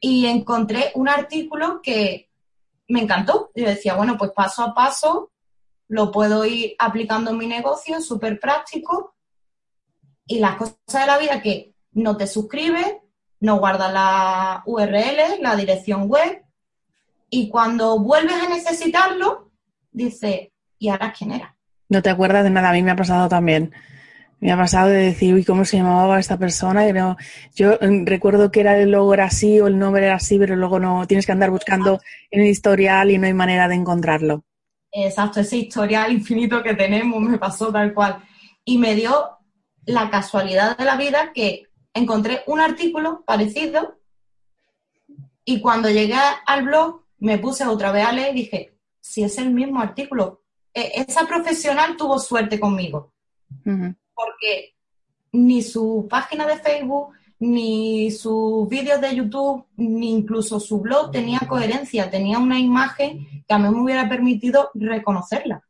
y 0.00 0.26
encontré 0.26 0.92
un 0.94 1.08
artículo 1.08 1.80
que 1.82 2.28
me 2.88 3.02
encantó. 3.02 3.50
Yo 3.54 3.66
decía, 3.66 3.94
bueno, 3.94 4.16
pues 4.16 4.30
paso 4.32 4.62
a 4.62 4.74
paso 4.74 5.30
lo 5.88 6.10
puedo 6.10 6.44
ir 6.44 6.74
aplicando 6.78 7.30
en 7.30 7.38
mi 7.38 7.46
negocio, 7.46 8.00
súper 8.00 8.40
práctico. 8.40 9.14
Y 10.26 10.40
las 10.40 10.56
cosas 10.56 10.76
de 10.92 11.06
la 11.06 11.18
vida 11.18 11.40
que 11.40 11.74
no 11.92 12.16
te 12.16 12.26
suscribes, 12.26 12.96
no 13.40 13.58
guarda 13.58 13.90
la 13.90 14.62
URL, 14.66 15.40
la 15.40 15.56
dirección 15.56 16.08
web, 16.08 16.42
y 17.30 17.48
cuando 17.48 17.98
vuelves 17.98 18.34
a 18.34 18.48
necesitarlo, 18.48 19.50
dice, 19.90 20.52
¿y 20.78 20.88
ahora 20.88 21.12
quién 21.12 21.32
era? 21.32 21.56
No 21.88 22.02
te 22.02 22.10
acuerdas 22.10 22.44
de 22.44 22.50
nada, 22.50 22.70
a 22.70 22.72
mí 22.72 22.82
me 22.82 22.92
ha 22.92 22.96
pasado 22.96 23.28
también. 23.28 23.72
Me 24.38 24.52
ha 24.52 24.56
pasado 24.56 24.88
de 24.88 24.98
decir, 24.98 25.34
uy, 25.34 25.44
¿cómo 25.44 25.64
se 25.64 25.78
llamaba 25.78 26.20
esta 26.20 26.36
persona? 26.36 26.86
yo 27.54 27.78
mm, 27.80 28.04
recuerdo 28.04 28.50
que 28.50 28.60
era 28.60 28.78
el 28.78 28.90
logo 28.90 29.14
era 29.14 29.24
así 29.24 29.60
o 29.60 29.66
el 29.66 29.78
nombre 29.78 30.04
era 30.04 30.16
así, 30.16 30.38
pero 30.38 30.56
luego 30.56 30.78
no 30.78 31.06
tienes 31.06 31.24
que 31.24 31.32
andar 31.32 31.50
buscando 31.50 32.00
en 32.30 32.42
el 32.42 32.48
historial 32.48 33.10
y 33.10 33.18
no 33.18 33.26
hay 33.26 33.32
manera 33.32 33.66
de 33.68 33.76
encontrarlo. 33.76 34.44
Exacto, 34.92 35.40
ese 35.40 35.56
historial 35.58 36.12
infinito 36.12 36.62
que 36.62 36.74
tenemos 36.74 37.20
me 37.20 37.38
pasó 37.38 37.72
tal 37.72 37.92
cual. 37.94 38.22
Y 38.64 38.78
me 38.78 38.94
dio 38.94 39.38
la 39.84 40.10
casualidad 40.10 40.76
de 40.76 40.84
la 40.84 40.96
vida 40.96 41.32
que 41.32 41.65
encontré 41.96 42.42
un 42.46 42.60
artículo 42.60 43.24
parecido 43.24 43.98
y 45.44 45.60
cuando 45.60 45.88
llegué 45.88 46.16
al 46.46 46.64
blog 46.64 47.02
me 47.18 47.38
puse 47.38 47.64
otra 47.66 47.92
vez 47.92 48.04
a 48.04 48.12
leer 48.12 48.36
y 48.36 48.40
dije, 48.40 48.78
si 49.00 49.22
es 49.22 49.38
el 49.38 49.52
mismo 49.52 49.80
artículo, 49.80 50.42
e, 50.74 50.92
esa 50.96 51.26
profesional 51.26 51.96
tuvo 51.96 52.18
suerte 52.18 52.60
conmigo, 52.60 53.12
porque 53.64 54.74
ni 55.32 55.62
su 55.62 56.06
página 56.10 56.46
de 56.46 56.58
Facebook, 56.58 57.14
ni 57.38 58.10
sus 58.10 58.68
vídeos 58.68 59.00
de 59.00 59.14
YouTube, 59.14 59.64
ni 59.76 60.10
incluso 60.10 60.58
su 60.58 60.80
blog 60.80 61.10
tenía 61.10 61.40
coherencia, 61.48 62.10
tenía 62.10 62.38
una 62.38 62.58
imagen 62.58 63.44
que 63.46 63.54
a 63.54 63.58
mí 63.58 63.68
me 63.68 63.82
hubiera 63.82 64.08
permitido 64.08 64.70
reconocerla. 64.74 65.62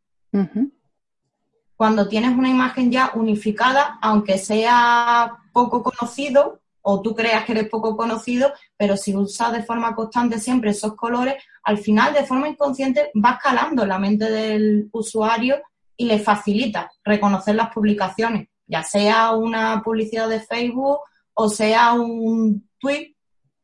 Cuando 1.76 2.08
tienes 2.08 2.36
una 2.36 2.48
imagen 2.48 2.90
ya 2.90 3.12
unificada, 3.14 3.98
aunque 4.00 4.38
sea 4.38 5.36
poco 5.56 5.82
conocido 5.82 6.60
o 6.82 7.00
tú 7.00 7.14
creas 7.14 7.46
que 7.46 7.52
eres 7.52 7.70
poco 7.70 7.96
conocido, 7.96 8.52
pero 8.76 8.94
si 8.98 9.16
usas 9.16 9.52
de 9.54 9.62
forma 9.62 9.94
constante 9.94 10.38
siempre 10.38 10.70
esos 10.72 10.94
colores, 10.94 11.42
al 11.64 11.78
final 11.78 12.12
de 12.12 12.26
forma 12.26 12.46
inconsciente 12.46 13.10
vas 13.14 13.38
calando 13.42 13.86
la 13.86 13.98
mente 13.98 14.30
del 14.30 14.90
usuario 14.92 15.56
y 15.96 16.04
le 16.04 16.18
facilita 16.18 16.92
reconocer 17.02 17.54
las 17.54 17.72
publicaciones, 17.72 18.48
ya 18.66 18.82
sea 18.82 19.32
una 19.32 19.80
publicidad 19.82 20.28
de 20.28 20.40
Facebook 20.40 20.98
o 21.32 21.48
sea 21.48 21.94
un 21.94 22.68
tweet, 22.78 23.16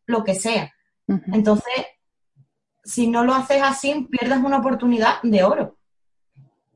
lo 0.06 0.24
que 0.24 0.34
sea. 0.34 0.72
Entonces, 1.06 1.86
si 2.82 3.06
no 3.06 3.22
lo 3.22 3.34
haces 3.34 3.62
así, 3.62 4.08
pierdes 4.10 4.38
una 4.38 4.58
oportunidad 4.58 5.20
de 5.22 5.44
oro. 5.44 5.76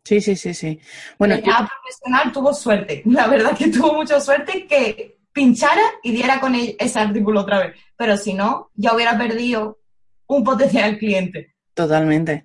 Sí, 0.06 0.20
sí, 0.20 0.36
sí, 0.36 0.54
sí. 0.54 0.78
Bueno, 1.18 1.34
ya 1.34 1.68
profesional 1.68 2.30
tuvo 2.32 2.54
suerte. 2.54 3.02
La 3.06 3.26
verdad 3.26 3.56
que 3.56 3.68
tuvo 3.68 3.92
mucha 3.94 4.20
suerte 4.20 4.64
que 4.68 5.16
pinchara 5.32 5.82
y 6.04 6.12
diera 6.12 6.38
con 6.38 6.54
ese 6.54 7.00
artículo 7.00 7.40
otra 7.40 7.58
vez. 7.58 7.74
Pero 7.96 8.16
si 8.16 8.32
no, 8.32 8.70
ya 8.76 8.94
hubiera 8.94 9.18
perdido 9.18 9.80
un 10.28 10.44
potencial 10.44 10.96
cliente. 10.96 11.56
Totalmente. 11.74 12.44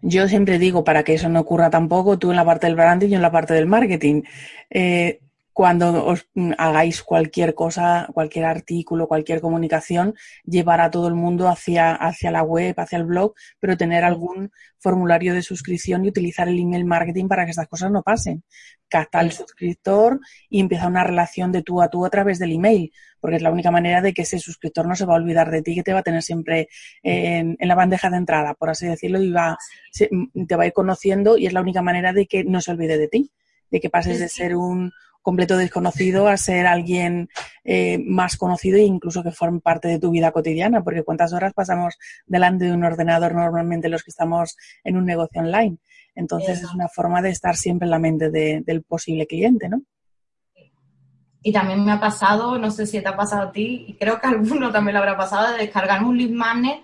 Yo 0.00 0.26
siempre 0.26 0.58
digo, 0.58 0.84
para 0.84 1.04
que 1.04 1.12
eso 1.12 1.28
no 1.28 1.40
ocurra 1.40 1.68
tampoco, 1.68 2.18
tú 2.18 2.30
en 2.30 2.36
la 2.36 2.46
parte 2.46 2.66
del 2.66 2.76
branding 2.76 3.10
y 3.10 3.14
en 3.14 3.22
la 3.22 3.30
parte 3.30 3.52
del 3.52 3.66
marketing. 3.66 4.22
Eh, 4.70 5.20
cuando 5.52 6.06
os 6.06 6.26
mm, 6.34 6.52
hagáis 6.58 7.02
cualquier 7.02 7.54
cosa, 7.54 8.08
cualquier 8.12 8.46
artículo, 8.46 9.06
cualquier 9.06 9.40
comunicación, 9.40 10.14
llevar 10.44 10.80
a 10.80 10.90
todo 10.90 11.08
el 11.08 11.14
mundo 11.14 11.48
hacia, 11.48 11.94
hacia 11.94 12.30
la 12.30 12.42
web, 12.42 12.74
hacia 12.78 12.98
el 12.98 13.04
blog, 13.04 13.34
pero 13.60 13.76
tener 13.76 14.04
algún 14.04 14.50
formulario 14.78 15.34
de 15.34 15.42
suscripción 15.42 16.04
y 16.04 16.08
utilizar 16.08 16.48
el 16.48 16.58
email 16.58 16.84
marketing 16.84 17.28
para 17.28 17.44
que 17.44 17.50
estas 17.50 17.68
cosas 17.68 17.90
no 17.90 18.02
pasen. 18.02 18.42
Capta 18.88 19.20
al 19.20 19.32
suscriptor 19.32 20.20
y 20.48 20.60
empieza 20.60 20.86
una 20.86 21.04
relación 21.04 21.52
de 21.52 21.62
tú 21.62 21.80
a 21.82 21.88
tú 21.88 22.04
a 22.04 22.10
través 22.10 22.38
del 22.38 22.52
email, 22.52 22.90
porque 23.20 23.36
es 23.36 23.42
la 23.42 23.50
única 23.50 23.70
manera 23.70 24.00
de 24.00 24.12
que 24.12 24.22
ese 24.22 24.38
suscriptor 24.38 24.86
no 24.86 24.96
se 24.96 25.04
va 25.04 25.14
a 25.14 25.16
olvidar 25.16 25.50
de 25.50 25.62
ti, 25.62 25.74
que 25.74 25.82
te 25.82 25.92
va 25.92 26.00
a 26.00 26.02
tener 26.02 26.22
siempre 26.22 26.68
en, 27.02 27.56
en 27.58 27.68
la 27.68 27.74
bandeja 27.74 28.10
de 28.10 28.16
entrada, 28.16 28.54
por 28.54 28.70
así 28.70 28.86
decirlo, 28.86 29.22
y 29.22 29.30
va, 29.30 29.56
te 29.92 30.56
va 30.56 30.64
a 30.64 30.66
ir 30.66 30.72
conociendo 30.72 31.38
y 31.38 31.46
es 31.46 31.52
la 31.52 31.60
única 31.60 31.82
manera 31.82 32.12
de 32.12 32.26
que 32.26 32.42
no 32.44 32.60
se 32.60 32.70
olvide 32.70 32.98
de 32.98 33.08
ti, 33.08 33.30
de 33.70 33.80
que 33.80 33.88
pases 33.88 34.18
de 34.18 34.28
ser 34.28 34.56
un, 34.56 34.92
completo 35.22 35.56
desconocido 35.56 36.28
a 36.28 36.36
ser 36.36 36.66
alguien 36.66 37.28
eh, 37.64 37.98
más 38.04 38.36
conocido 38.36 38.76
e 38.76 38.82
incluso 38.82 39.22
que 39.22 39.30
forme 39.30 39.60
parte 39.60 39.88
de 39.88 39.98
tu 39.98 40.10
vida 40.10 40.32
cotidiana, 40.32 40.82
porque 40.82 41.04
cuántas 41.04 41.32
horas 41.32 41.54
pasamos 41.54 41.96
delante 42.26 42.66
de 42.66 42.72
un 42.72 42.84
ordenador 42.84 43.34
normalmente 43.34 43.88
los 43.88 44.02
que 44.02 44.10
estamos 44.10 44.56
en 44.84 44.96
un 44.96 45.06
negocio 45.06 45.40
online. 45.40 45.78
Entonces 46.14 46.62
es 46.62 46.74
una 46.74 46.88
forma 46.88 47.22
de 47.22 47.30
estar 47.30 47.56
siempre 47.56 47.86
en 47.86 47.90
la 47.90 47.98
mente 47.98 48.30
del 48.30 48.82
posible 48.82 49.26
cliente, 49.26 49.68
¿no? 49.68 49.82
Y 51.44 51.52
también 51.52 51.84
me 51.84 51.92
ha 51.92 51.98
pasado, 51.98 52.58
no 52.58 52.70
sé 52.70 52.86
si 52.86 53.00
te 53.00 53.08
ha 53.08 53.16
pasado 53.16 53.48
a 53.48 53.52
ti, 53.52 53.84
y 53.88 53.94
creo 53.94 54.20
que 54.20 54.26
a 54.26 54.30
alguno 54.30 54.70
también 54.70 54.94
le 54.94 54.98
habrá 55.00 55.16
pasado, 55.16 55.52
de 55.52 55.58
descargarme 55.58 56.08
un 56.08 56.18
lead 56.18 56.30
magnet. 56.30 56.82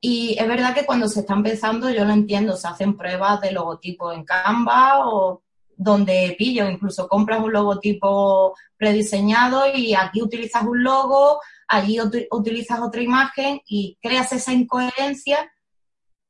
Y 0.00 0.36
es 0.38 0.48
verdad 0.48 0.74
que 0.74 0.86
cuando 0.86 1.08
se 1.08 1.20
está 1.20 1.34
empezando, 1.34 1.90
yo 1.90 2.04
lo 2.04 2.12
entiendo, 2.12 2.56
se 2.56 2.68
hacen 2.68 2.96
pruebas 2.96 3.40
de 3.40 3.52
logotipo 3.52 4.12
en 4.12 4.24
Canva 4.24 5.06
o 5.06 5.42
donde 5.76 6.34
pillo, 6.38 6.68
incluso 6.68 7.08
compras 7.08 7.40
un 7.40 7.52
logotipo 7.52 8.54
prediseñado 8.76 9.64
y 9.74 9.94
aquí 9.94 10.22
utilizas 10.22 10.62
un 10.64 10.82
logo, 10.82 11.40
allí 11.68 11.98
utilizas 12.30 12.80
otra 12.80 13.02
imagen 13.02 13.60
y 13.66 13.98
creas 14.00 14.32
esa 14.32 14.52
incoherencia 14.52 15.52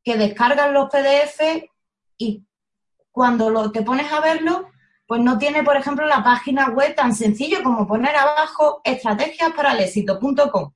que 0.04 0.16
descargan 0.16 0.74
los 0.74 0.88
PDF 0.90 1.68
y 2.18 2.44
cuando 3.10 3.50
lo, 3.50 3.70
te 3.70 3.82
pones 3.82 4.10
a 4.12 4.20
verlo, 4.20 4.68
pues 5.06 5.20
no 5.20 5.38
tiene, 5.38 5.62
por 5.62 5.76
ejemplo, 5.76 6.06
la 6.06 6.24
página 6.24 6.70
web 6.70 6.94
tan 6.94 7.14
sencillo 7.14 7.62
como 7.62 7.86
poner 7.86 8.16
abajo 8.16 8.80
estrategiasparalexito.com. 8.84 10.72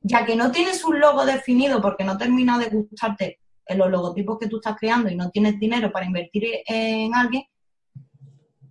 Ya 0.00 0.26
que 0.26 0.36
no 0.36 0.52
tienes 0.52 0.84
un 0.84 1.00
logo 1.00 1.24
definido 1.24 1.80
porque 1.80 2.04
no 2.04 2.18
termina 2.18 2.58
de 2.58 2.68
gustarte 2.68 3.40
en 3.66 3.78
los 3.78 3.90
logotipos 3.90 4.38
que 4.38 4.48
tú 4.48 4.56
estás 4.56 4.76
creando 4.78 5.10
y 5.10 5.16
no 5.16 5.30
tienes 5.30 5.58
dinero 5.58 5.90
para 5.90 6.06
invertir 6.06 6.44
en 6.66 7.14
alguien, 7.14 7.44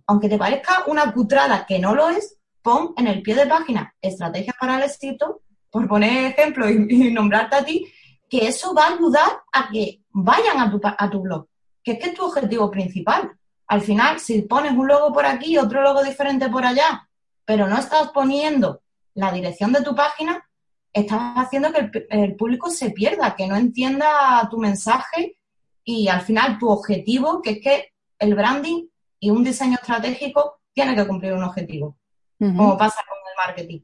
aunque 0.06 0.28
te 0.28 0.38
parezca 0.38 0.84
una 0.86 1.12
cutrada 1.12 1.66
que 1.66 1.78
no 1.78 1.94
lo 1.94 2.08
es, 2.08 2.38
pon 2.62 2.94
en 2.96 3.06
el 3.06 3.22
pie 3.22 3.34
de 3.34 3.46
página 3.46 3.94
estrategias 4.00 4.56
para 4.58 4.76
el 4.76 4.82
éxito, 4.84 5.42
por 5.70 5.86
poner 5.88 6.32
ejemplo 6.32 6.68
y, 6.68 7.12
nombrarte 7.12 7.56
a 7.56 7.64
ti, 7.64 7.86
que 8.28 8.48
eso 8.48 8.74
va 8.74 8.86
a 8.86 8.94
ayudar 8.94 9.42
a 9.52 9.68
que 9.68 10.02
vayan 10.10 10.58
a 10.60 10.70
tu, 10.70 10.80
a 10.82 11.10
tu 11.10 11.20
blog, 11.20 11.46
que 11.82 11.92
es 11.92 11.98
que 11.98 12.10
es 12.10 12.14
tu 12.14 12.24
objetivo 12.24 12.70
principal. 12.70 13.32
Al 13.68 13.80
final, 13.80 14.20
si 14.20 14.42
pones 14.42 14.72
un 14.72 14.86
logo 14.86 15.12
por 15.12 15.26
aquí 15.26 15.58
otro 15.58 15.82
logo 15.82 16.02
diferente 16.02 16.48
por 16.48 16.64
allá, 16.64 17.08
pero 17.44 17.68
no 17.68 17.78
estás 17.78 18.08
poniendo 18.08 18.82
la 19.14 19.32
dirección 19.32 19.72
de 19.72 19.82
tu 19.82 19.94
página, 19.94 20.44
estás 20.92 21.34
haciendo 21.36 21.72
que 21.72 22.06
el, 22.10 22.36
público 22.36 22.70
se 22.70 22.90
pierda, 22.90 23.34
que 23.34 23.46
no 23.46 23.56
entienda 23.56 24.48
tu 24.50 24.58
mensaje 24.58 25.38
y 25.84 26.08
al 26.08 26.22
final 26.22 26.58
tu 26.58 26.68
objetivo, 26.68 27.42
que 27.42 27.50
es 27.50 27.60
que 27.60 27.92
el 28.18 28.34
branding 28.34 28.86
y 29.18 29.30
un 29.30 29.44
diseño 29.44 29.74
estratégico 29.74 30.60
tiene 30.72 30.94
que 30.94 31.06
cumplir 31.06 31.32
un 31.32 31.42
objetivo, 31.42 31.98
como 32.38 32.76
pasa 32.76 33.00
con 33.08 33.18
el 33.18 33.46
marketing. 33.46 33.80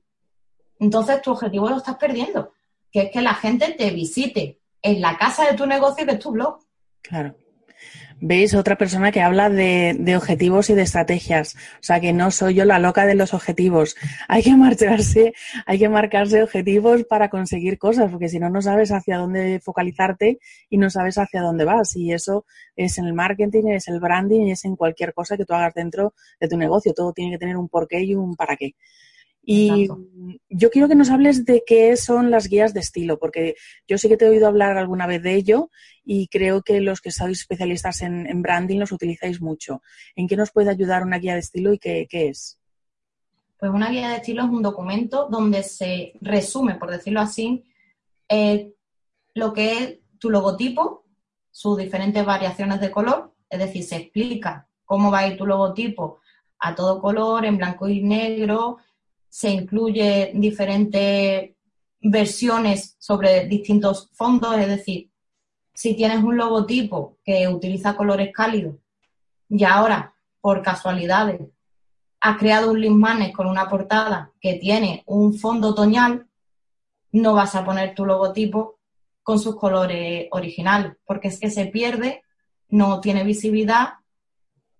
Entonces 0.78 1.22
tu 1.22 1.30
objetivo 1.30 1.68
lo 1.68 1.76
estás 1.76 1.96
perdiendo, 1.96 2.52
que 2.90 3.02
es 3.02 3.10
que 3.10 3.22
la 3.22 3.34
gente 3.34 3.72
te 3.72 3.90
visite 3.90 4.60
en 4.82 5.00
la 5.00 5.16
casa 5.16 5.46
de 5.46 5.56
tu 5.56 5.66
negocio, 5.66 6.04
que 6.04 6.12
es 6.12 6.18
tu 6.18 6.32
blog. 6.32 6.58
Claro. 7.00 7.36
¿Veis? 8.24 8.54
Otra 8.54 8.78
persona 8.78 9.10
que 9.10 9.20
habla 9.20 9.50
de, 9.50 10.14
objetivos 10.16 10.70
y 10.70 10.74
de 10.74 10.82
estrategias. 10.82 11.56
O 11.56 11.82
sea, 11.82 11.98
que 11.98 12.12
no 12.12 12.30
soy 12.30 12.54
yo 12.54 12.64
la 12.64 12.78
loca 12.78 13.04
de 13.04 13.16
los 13.16 13.34
objetivos. 13.34 13.96
Hay 14.28 14.44
que 14.44 14.54
marcharse, 14.54 15.34
hay 15.66 15.80
que 15.80 15.88
marcarse 15.88 16.40
objetivos 16.40 17.02
para 17.02 17.30
conseguir 17.30 17.78
cosas, 17.78 18.12
porque 18.12 18.28
si 18.28 18.38
no, 18.38 18.48
no 18.48 18.62
sabes 18.62 18.92
hacia 18.92 19.18
dónde 19.18 19.58
focalizarte 19.58 20.38
y 20.70 20.78
no 20.78 20.88
sabes 20.88 21.18
hacia 21.18 21.42
dónde 21.42 21.64
vas. 21.64 21.96
Y 21.96 22.12
eso 22.12 22.46
es 22.76 22.96
en 22.98 23.06
el 23.06 23.12
marketing, 23.12 23.66
es 23.72 23.88
el 23.88 23.98
branding 23.98 24.50
es 24.50 24.64
en 24.64 24.76
cualquier 24.76 25.14
cosa 25.14 25.36
que 25.36 25.44
tú 25.44 25.54
hagas 25.54 25.74
dentro 25.74 26.14
de 26.38 26.46
tu 26.46 26.56
negocio. 26.56 26.94
Todo 26.94 27.12
tiene 27.12 27.32
que 27.32 27.38
tener 27.38 27.56
un 27.56 27.68
porqué 27.68 28.02
y 28.04 28.14
un 28.14 28.36
para 28.36 28.54
qué. 28.54 28.76
Y 29.44 29.88
yo 30.48 30.70
quiero 30.70 30.88
que 30.88 30.94
nos 30.94 31.10
hables 31.10 31.44
de 31.44 31.64
qué 31.66 31.96
son 31.96 32.30
las 32.30 32.46
guías 32.46 32.72
de 32.74 32.80
estilo, 32.80 33.18
porque 33.18 33.56
yo 33.88 33.98
sí 33.98 34.08
que 34.08 34.16
te 34.16 34.26
he 34.26 34.28
oído 34.28 34.46
hablar 34.46 34.78
alguna 34.78 35.06
vez 35.08 35.20
de 35.22 35.34
ello 35.34 35.68
y 36.04 36.28
creo 36.28 36.62
que 36.62 36.80
los 36.80 37.00
que 37.00 37.10
sois 37.10 37.40
especialistas 37.40 38.02
en, 38.02 38.40
branding 38.40 38.78
los 38.78 38.92
utilizáis 38.92 39.40
mucho. 39.40 39.82
¿En 40.14 40.28
qué 40.28 40.36
nos 40.36 40.52
puede 40.52 40.70
ayudar 40.70 41.02
una 41.02 41.18
guía 41.18 41.34
de 41.34 41.40
estilo 41.40 41.72
y 41.72 41.78
qué, 41.78 42.06
es? 42.10 42.60
Pues 43.58 43.72
una 43.72 43.90
guía 43.90 44.10
de 44.10 44.16
estilo 44.16 44.44
es 44.44 44.50
un 44.50 44.62
documento 44.62 45.28
donde 45.28 45.64
se 45.64 46.12
resume, 46.20 46.76
por 46.76 46.90
decirlo 46.90 47.20
así, 47.20 47.64
eh, 48.28 48.72
lo 49.34 49.52
que 49.52 49.72
es 49.72 49.98
tu 50.18 50.30
logotipo, 50.30 51.04
sus 51.50 51.76
diferentes 51.76 52.24
variaciones 52.24 52.80
de 52.80 52.92
color, 52.92 53.34
es 53.50 53.58
decir, 53.58 53.82
se 53.82 53.96
explica 53.96 54.68
cómo 54.84 55.10
va 55.10 55.20
a 55.20 55.28
ir 55.28 55.36
tu 55.36 55.46
logotipo 55.46 56.20
a 56.60 56.76
todo 56.76 57.00
color, 57.00 57.44
en 57.44 57.56
blanco 57.56 57.88
y 57.88 58.02
negro, 58.02 58.78
se 59.32 59.48
incluye 59.48 60.30
diferentes 60.34 61.52
versiones 62.02 62.96
sobre 62.98 63.46
distintos 63.46 64.10
fondos, 64.12 64.58
es 64.58 64.68
decir, 64.68 65.10
si 65.72 65.94
tienes 65.94 66.22
un 66.22 66.36
logotipo 66.36 67.16
que 67.24 67.48
utiliza 67.48 67.96
colores 67.96 68.30
cálidos 68.30 68.76
y 69.48 69.64
ahora, 69.64 70.14
por 70.42 70.60
casualidades, 70.60 71.40
has 72.20 72.36
creado 72.36 72.72
un 72.72 72.82
link 72.82 73.34
con 73.34 73.46
una 73.46 73.70
portada 73.70 74.30
que 74.38 74.56
tiene 74.56 75.02
un 75.06 75.32
fondo 75.32 75.68
otoñal, 75.70 76.26
no 77.12 77.32
vas 77.32 77.54
a 77.54 77.64
poner 77.64 77.94
tu 77.94 78.04
logotipo 78.04 78.80
con 79.22 79.38
sus 79.38 79.56
colores 79.56 80.28
originales, 80.32 80.92
porque 81.06 81.28
es 81.28 81.40
que 81.40 81.48
se 81.48 81.64
pierde, 81.68 82.22
no 82.68 83.00
tiene 83.00 83.24
visibilidad 83.24 83.94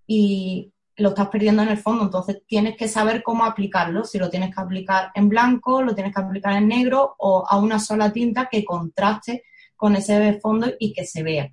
y 0.06 0.71
lo 0.96 1.10
estás 1.10 1.28
perdiendo 1.28 1.62
en 1.62 1.68
el 1.68 1.78
fondo, 1.78 2.04
entonces 2.04 2.42
tienes 2.46 2.76
que 2.76 2.88
saber 2.88 3.22
cómo 3.22 3.44
aplicarlo, 3.44 4.04
si 4.04 4.18
lo 4.18 4.28
tienes 4.28 4.54
que 4.54 4.60
aplicar 4.60 5.10
en 5.14 5.28
blanco, 5.28 5.82
lo 5.82 5.94
tienes 5.94 6.14
que 6.14 6.20
aplicar 6.20 6.54
en 6.54 6.68
negro 6.68 7.14
o 7.18 7.44
a 7.48 7.58
una 7.58 7.78
sola 7.78 8.12
tinta 8.12 8.48
que 8.50 8.64
contraste 8.64 9.44
con 9.76 9.96
ese 9.96 10.38
fondo 10.40 10.68
y 10.78 10.92
que 10.92 11.04
se 11.04 11.22
vea. 11.22 11.50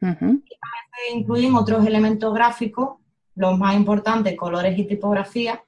también 0.00 0.42
se 0.94 1.16
incluyen 1.16 1.54
otros 1.54 1.84
elementos 1.86 2.32
gráficos, 2.32 2.98
los 3.34 3.58
más 3.58 3.74
importantes, 3.74 4.36
colores 4.36 4.78
y 4.78 4.84
tipografía, 4.84 5.62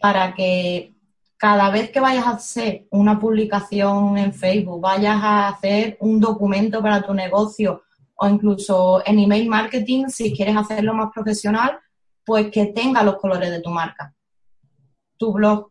para 0.00 0.34
que 0.34 0.94
cada 1.36 1.70
vez 1.70 1.90
que 1.90 2.00
vayas 2.00 2.26
a 2.26 2.30
hacer 2.30 2.86
una 2.90 3.18
publicación 3.18 4.16
en 4.16 4.32
Facebook, 4.32 4.80
vayas 4.80 5.22
a 5.22 5.48
hacer 5.48 5.96
un 6.00 6.20
documento 6.20 6.80
para 6.80 7.02
tu 7.02 7.12
negocio 7.12 7.82
o 8.16 8.28
incluso 8.28 9.02
en 9.06 9.18
email 9.18 9.48
marketing, 9.48 10.06
si 10.08 10.34
quieres 10.34 10.56
hacerlo 10.56 10.94
más 10.94 11.10
profesional, 11.12 11.78
pues 12.24 12.50
que 12.50 12.66
tenga 12.66 13.02
los 13.02 13.16
colores 13.16 13.50
de 13.50 13.60
tu 13.60 13.70
marca. 13.70 14.14
Tu 15.16 15.32
blog, 15.32 15.70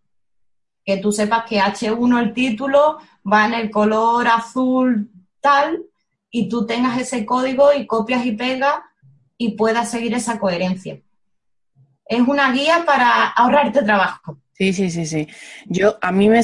que 0.83 0.97
tú 0.97 1.11
sepas 1.11 1.45
que 1.45 1.59
H1 1.59 2.19
el 2.19 2.33
título 2.33 2.99
va 3.31 3.45
en 3.47 3.53
el 3.53 3.71
color 3.71 4.27
azul 4.27 5.11
tal 5.41 5.83
y 6.29 6.47
tú 6.47 6.65
tengas 6.65 6.99
ese 6.99 7.25
código 7.25 7.73
y 7.73 7.87
copias 7.87 8.25
y 8.25 8.33
pegas 8.33 8.79
y 9.37 9.55
puedas 9.55 9.89
seguir 9.89 10.13
esa 10.13 10.39
coherencia. 10.39 11.01
Es 12.05 12.21
una 12.21 12.51
guía 12.51 12.83
para 12.85 13.29
ahorrarte 13.29 13.83
trabajo. 13.83 14.37
Sí, 14.57 14.71
sí, 14.71 14.89
sí, 14.89 15.05
sí. 15.05 15.27
Yo, 15.65 15.97
a 16.01 16.13
mí 16.13 16.29
me, 16.29 16.39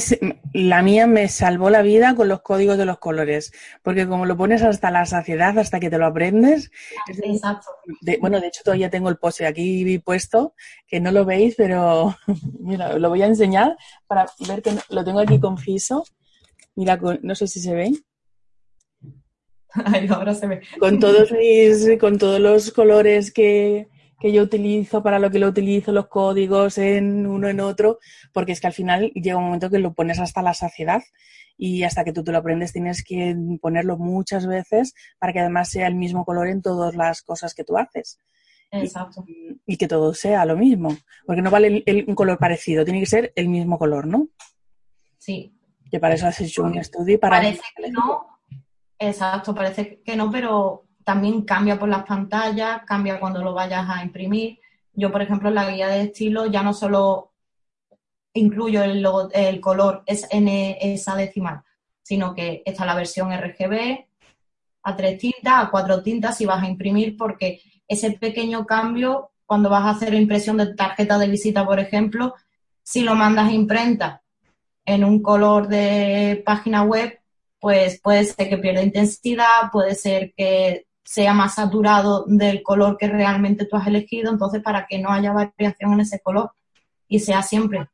la 0.52 0.82
mía 0.82 1.06
me 1.06 1.28
salvó 1.28 1.70
la 1.70 1.80
vida 1.80 2.14
con 2.14 2.28
los 2.28 2.42
códigos 2.42 2.76
de 2.76 2.84
los 2.84 2.98
colores, 2.98 3.52
porque 3.82 4.06
como 4.06 4.26
lo 4.26 4.36
pones 4.36 4.62
hasta 4.62 4.90
la 4.90 5.06
saciedad, 5.06 5.58
hasta 5.58 5.80
que 5.80 5.88
te 5.88 5.96
lo 5.96 6.04
aprendes. 6.04 6.70
Exacto. 7.08 7.70
bueno, 8.20 8.38
de 8.38 8.48
hecho 8.48 8.60
todavía 8.64 8.90
tengo 8.90 9.08
el 9.08 9.16
pose 9.16 9.46
aquí 9.46 9.98
puesto, 10.00 10.54
que 10.86 11.00
no 11.00 11.10
lo 11.10 11.24
veis, 11.24 11.54
pero 11.56 12.14
mira, 12.60 12.98
lo 12.98 13.08
voy 13.08 13.22
a 13.22 13.26
enseñar 13.26 13.78
para 14.06 14.26
ver 14.46 14.60
que 14.60 14.72
lo 14.90 15.04
tengo 15.04 15.20
aquí 15.20 15.40
conciso. 15.40 16.04
Mira, 16.74 17.00
no 17.22 17.34
sé 17.34 17.46
si 17.46 17.60
se 17.60 17.74
ve. 17.74 17.92
Ay, 19.72 20.06
ahora 20.10 20.34
se 20.34 20.46
ve. 20.46 20.60
Con 20.78 21.00
todos 21.00 21.32
mis, 21.32 21.98
con 21.98 22.18
todos 22.18 22.40
los 22.40 22.72
colores 22.72 23.32
que, 23.32 23.88
que 24.22 24.32
yo 24.32 24.44
utilizo, 24.44 25.02
para 25.02 25.18
lo 25.18 25.32
que 25.32 25.40
lo 25.40 25.48
utilizo, 25.48 25.90
los 25.90 26.06
códigos 26.06 26.78
en 26.78 27.26
uno 27.26 27.48
en 27.48 27.58
otro, 27.58 27.98
porque 28.32 28.52
es 28.52 28.60
que 28.60 28.68
al 28.68 28.72
final 28.72 29.10
llega 29.14 29.36
un 29.36 29.46
momento 29.46 29.68
que 29.68 29.80
lo 29.80 29.94
pones 29.94 30.20
hasta 30.20 30.42
la 30.42 30.54
saciedad 30.54 31.02
y 31.58 31.82
hasta 31.82 32.04
que 32.04 32.12
tú 32.12 32.22
te 32.22 32.30
lo 32.30 32.38
aprendes 32.38 32.72
tienes 32.72 33.02
que 33.02 33.36
ponerlo 33.60 33.98
muchas 33.98 34.46
veces 34.46 34.94
para 35.18 35.32
que 35.32 35.40
además 35.40 35.70
sea 35.70 35.88
el 35.88 35.96
mismo 35.96 36.24
color 36.24 36.46
en 36.46 36.62
todas 36.62 36.94
las 36.94 37.22
cosas 37.22 37.52
que 37.52 37.64
tú 37.64 37.76
haces. 37.76 38.20
Exacto. 38.70 39.24
Y, 39.66 39.76
que 39.76 39.88
todo 39.88 40.14
sea 40.14 40.44
lo 40.44 40.56
mismo, 40.56 40.96
porque 41.26 41.42
no 41.42 41.50
vale 41.50 41.82
un 42.06 42.14
color 42.14 42.38
parecido, 42.38 42.84
tiene 42.84 43.00
que 43.00 43.06
ser 43.06 43.32
el 43.34 43.48
mismo 43.48 43.76
color, 43.76 44.06
¿no? 44.06 44.28
Sí. 45.18 45.52
Que 45.90 45.98
para 45.98 46.14
eso 46.14 46.28
has 46.28 46.40
hecho 46.40 46.62
un 46.62 46.78
estudio 46.78 47.18
para... 47.18 47.38
Parece 47.38 47.62
que 47.74 47.90
no, 47.90 48.38
exacto, 49.00 49.52
parece 49.52 50.00
que 50.04 50.14
no, 50.14 50.30
pero 50.30 50.84
también 51.04 51.42
cambia 51.42 51.78
por 51.78 51.88
las 51.88 52.04
pantallas, 52.04 52.82
cambia 52.86 53.20
cuando 53.20 53.42
lo 53.42 53.54
vayas 53.54 53.88
a 53.88 54.02
imprimir. 54.02 54.58
Yo, 54.94 55.10
por 55.10 55.22
ejemplo, 55.22 55.48
en 55.48 55.54
la 55.54 55.70
guía 55.70 55.88
de 55.88 56.02
estilo 56.02 56.46
ya 56.46 56.62
no 56.62 56.74
solo 56.74 57.32
incluyo 58.34 58.82
el, 58.82 59.60
color 59.60 60.02
es 60.06 60.26
en 60.30 60.48
esa 60.48 61.14
decimal, 61.16 61.62
sino 62.02 62.34
que 62.34 62.62
está 62.64 62.86
la 62.86 62.94
versión 62.94 63.30
RGB 63.32 64.06
a 64.84 64.96
tres 64.96 65.18
tintas, 65.18 65.64
a 65.64 65.70
cuatro 65.70 66.02
tintas 66.02 66.36
si 66.36 66.46
vas 66.46 66.62
a 66.62 66.68
imprimir, 66.68 67.16
porque 67.16 67.60
ese 67.86 68.12
pequeño 68.12 68.66
cambio 68.66 69.30
cuando 69.46 69.68
vas 69.68 69.84
a 69.84 69.90
hacer 69.90 70.14
impresión 70.14 70.56
de 70.56 70.74
tarjeta 70.74 71.18
de 71.18 71.28
visita, 71.28 71.66
por 71.66 71.78
ejemplo, 71.78 72.34
si 72.82 73.02
lo 73.02 73.14
mandas 73.14 73.48
a 73.48 73.52
imprenta 73.52 74.22
en 74.84 75.04
un 75.04 75.22
color 75.22 75.68
de 75.68 76.42
página 76.44 76.82
web, 76.82 77.20
pues 77.60 78.00
puede 78.00 78.24
ser 78.24 78.48
que 78.48 78.58
pierda 78.58 78.82
intensidad, 78.82 79.70
puede 79.70 79.94
ser 79.94 80.32
que 80.34 80.86
sea 81.04 81.34
más 81.34 81.54
saturado 81.56 82.24
del 82.26 82.62
color 82.62 82.96
que 82.96 83.08
realmente 83.08 83.66
tú 83.66 83.76
has 83.76 83.86
elegido, 83.86 84.30
entonces 84.30 84.62
para 84.62 84.86
que 84.86 84.98
no 84.98 85.10
haya 85.10 85.32
variación 85.32 85.94
en 85.94 86.00
ese 86.00 86.20
color 86.20 86.52
y 87.08 87.20
sea 87.20 87.42
siempre 87.42 87.88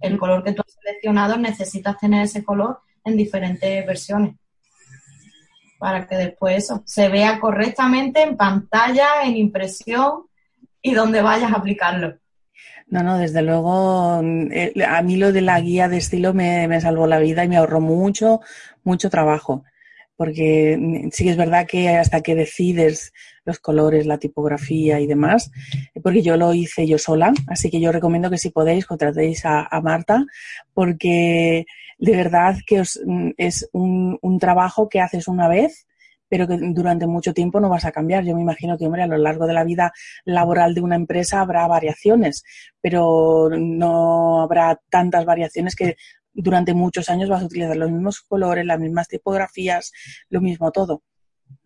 el 0.00 0.18
color 0.18 0.44
que 0.44 0.52
tú 0.52 0.62
has 0.66 0.74
seleccionado, 0.74 1.36
necesitas 1.36 1.98
tener 1.98 2.24
ese 2.24 2.44
color 2.44 2.80
en 3.04 3.16
diferentes 3.16 3.84
versiones 3.86 4.36
para 5.78 6.06
que 6.06 6.16
después 6.16 6.64
eso 6.64 6.82
se 6.86 7.08
vea 7.08 7.38
correctamente 7.38 8.22
en 8.22 8.36
pantalla, 8.36 9.22
en 9.24 9.36
impresión 9.36 10.24
y 10.82 10.94
donde 10.94 11.22
vayas 11.22 11.52
a 11.52 11.56
aplicarlo. 11.56 12.18
No, 12.88 13.02
no, 13.02 13.18
desde 13.18 13.42
luego, 13.42 14.20
eh, 14.50 14.72
a 14.86 15.02
mí 15.02 15.16
lo 15.16 15.30
de 15.30 15.42
la 15.42 15.60
guía 15.60 15.88
de 15.88 15.98
estilo 15.98 16.32
me, 16.32 16.66
me 16.68 16.80
salvó 16.80 17.06
la 17.06 17.18
vida 17.18 17.44
y 17.44 17.48
me 17.48 17.58
ahorró 17.58 17.80
mucho, 17.80 18.40
mucho 18.82 19.10
trabajo 19.10 19.64
porque 20.18 20.76
mm, 20.76 21.10
sí 21.12 21.24
que 21.24 21.30
es 21.30 21.36
verdad 21.36 21.66
que 21.66 21.88
hasta 21.90 22.20
que 22.20 22.34
decides 22.34 23.12
los 23.44 23.60
colores, 23.60 24.04
la 24.04 24.18
tipografía 24.18 25.00
y 25.00 25.06
demás, 25.06 25.50
porque 26.02 26.20
yo 26.22 26.36
lo 26.36 26.52
hice 26.52 26.86
yo 26.86 26.98
sola, 26.98 27.32
así 27.46 27.70
que 27.70 27.80
yo 27.80 27.92
recomiendo 27.92 28.28
que 28.28 28.36
si 28.36 28.50
podéis 28.50 28.84
contratéis 28.84 29.42
a, 29.44 29.80
Marta, 29.80 30.26
porque 30.74 31.64
de 31.98 32.16
verdad 32.16 32.56
que 32.66 32.82
mm, 32.82 33.30
es 33.38 33.70
un, 33.72 34.18
un, 34.20 34.38
trabajo 34.40 34.88
que 34.88 35.00
haces 35.00 35.28
una 35.28 35.48
vez, 35.48 35.86
pero 36.28 36.46
que 36.46 36.58
durante 36.60 37.06
mucho 37.06 37.32
tiempo 37.32 37.60
no 37.60 37.68
vas 37.68 37.84
a 37.84 37.92
cambiar. 37.92 38.24
Yo 38.24 38.34
me 38.34 38.42
imagino 38.42 38.76
que, 38.76 38.84
hombre, 38.84 39.02
a 39.04 39.06
lo 39.06 39.16
largo 39.16 39.46
de 39.46 39.54
la 39.54 39.64
vida 39.64 39.92
laboral 40.24 40.74
de 40.74 40.82
una 40.82 40.96
empresa 40.96 41.40
habrá 41.40 41.66
variaciones, 41.66 42.44
pero 42.82 43.48
no 43.50 44.42
habrá 44.42 44.78
tantas 44.90 45.24
variaciones 45.24 45.74
que 45.74 45.96
durante 46.32 46.74
muchos 46.74 47.08
años 47.08 47.28
vas 47.28 47.42
a 47.42 47.46
utilizar 47.46 47.76
los 47.76 47.90
mismos 47.90 48.20
colores, 48.20 48.64
las 48.64 48.78
mismas 48.78 49.08
tipografías, 49.08 49.92
lo 50.28 50.40
mismo 50.40 50.70
todo, 50.70 51.02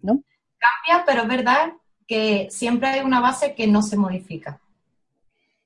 ¿no? 0.00 0.22
Cambia, 0.58 1.04
pero 1.06 1.22
es 1.22 1.28
verdad 1.28 1.72
que 2.06 2.48
siempre 2.50 2.88
hay 2.88 3.00
una 3.00 3.20
base 3.20 3.54
que 3.54 3.66
no 3.66 3.82
se 3.82 3.96
modifica. 3.96 4.60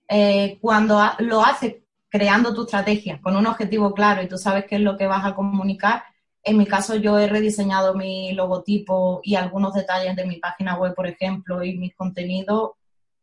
Eh, 0.09 0.59
cuando 0.61 1.01
lo 1.19 1.45
haces 1.45 1.77
creando 2.09 2.55
tu 2.55 2.63
estrategia 2.63 3.21
con 3.21 3.37
un 3.37 3.47
objetivo 3.47 3.93
claro 3.93 4.23
y 4.23 4.29
tú 4.29 4.39
sabes 4.39 4.65
qué 4.67 4.77
es 4.77 4.81
lo 4.81 4.97
que 4.97 5.07
vas 5.07 5.25
a 5.25 5.35
comunicar, 5.35 6.05
en 6.43 6.59
mi 6.59 6.67
caso 6.67 6.95
yo 6.95 7.19
he 7.19 7.27
rediseñado 7.27 7.95
mi 7.95 8.33
logotipo 8.33 9.21
y 9.25 9.35
algunos 9.35 9.75
detalles 9.75 10.15
de 10.15 10.25
mi 10.25 10.37
página 10.37 10.77
web, 10.79 10.95
por 10.95 11.09
ejemplo, 11.09 11.63
y 11.65 11.77
mis 11.77 11.95
contenidos. 11.97 12.73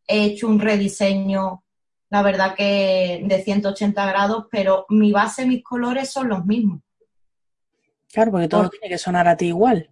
He 0.05 0.25
hecho 0.25 0.47
un 0.49 0.59
rediseño 0.59 1.62
la 2.13 2.21
verdad 2.21 2.53
que 2.53 3.23
de 3.25 3.41
180 3.41 4.05
grados, 4.05 4.45
pero 4.51 4.85
mi 4.89 5.11
base, 5.11 5.47
mis 5.47 5.63
colores 5.63 6.11
son 6.11 6.29
los 6.29 6.45
mismos. 6.45 6.81
Claro, 8.13 8.29
porque 8.29 8.47
todo 8.47 8.69
tiene 8.69 8.87
que 8.87 8.99
sonar 8.99 9.27
a 9.27 9.35
ti 9.35 9.47
igual. 9.47 9.89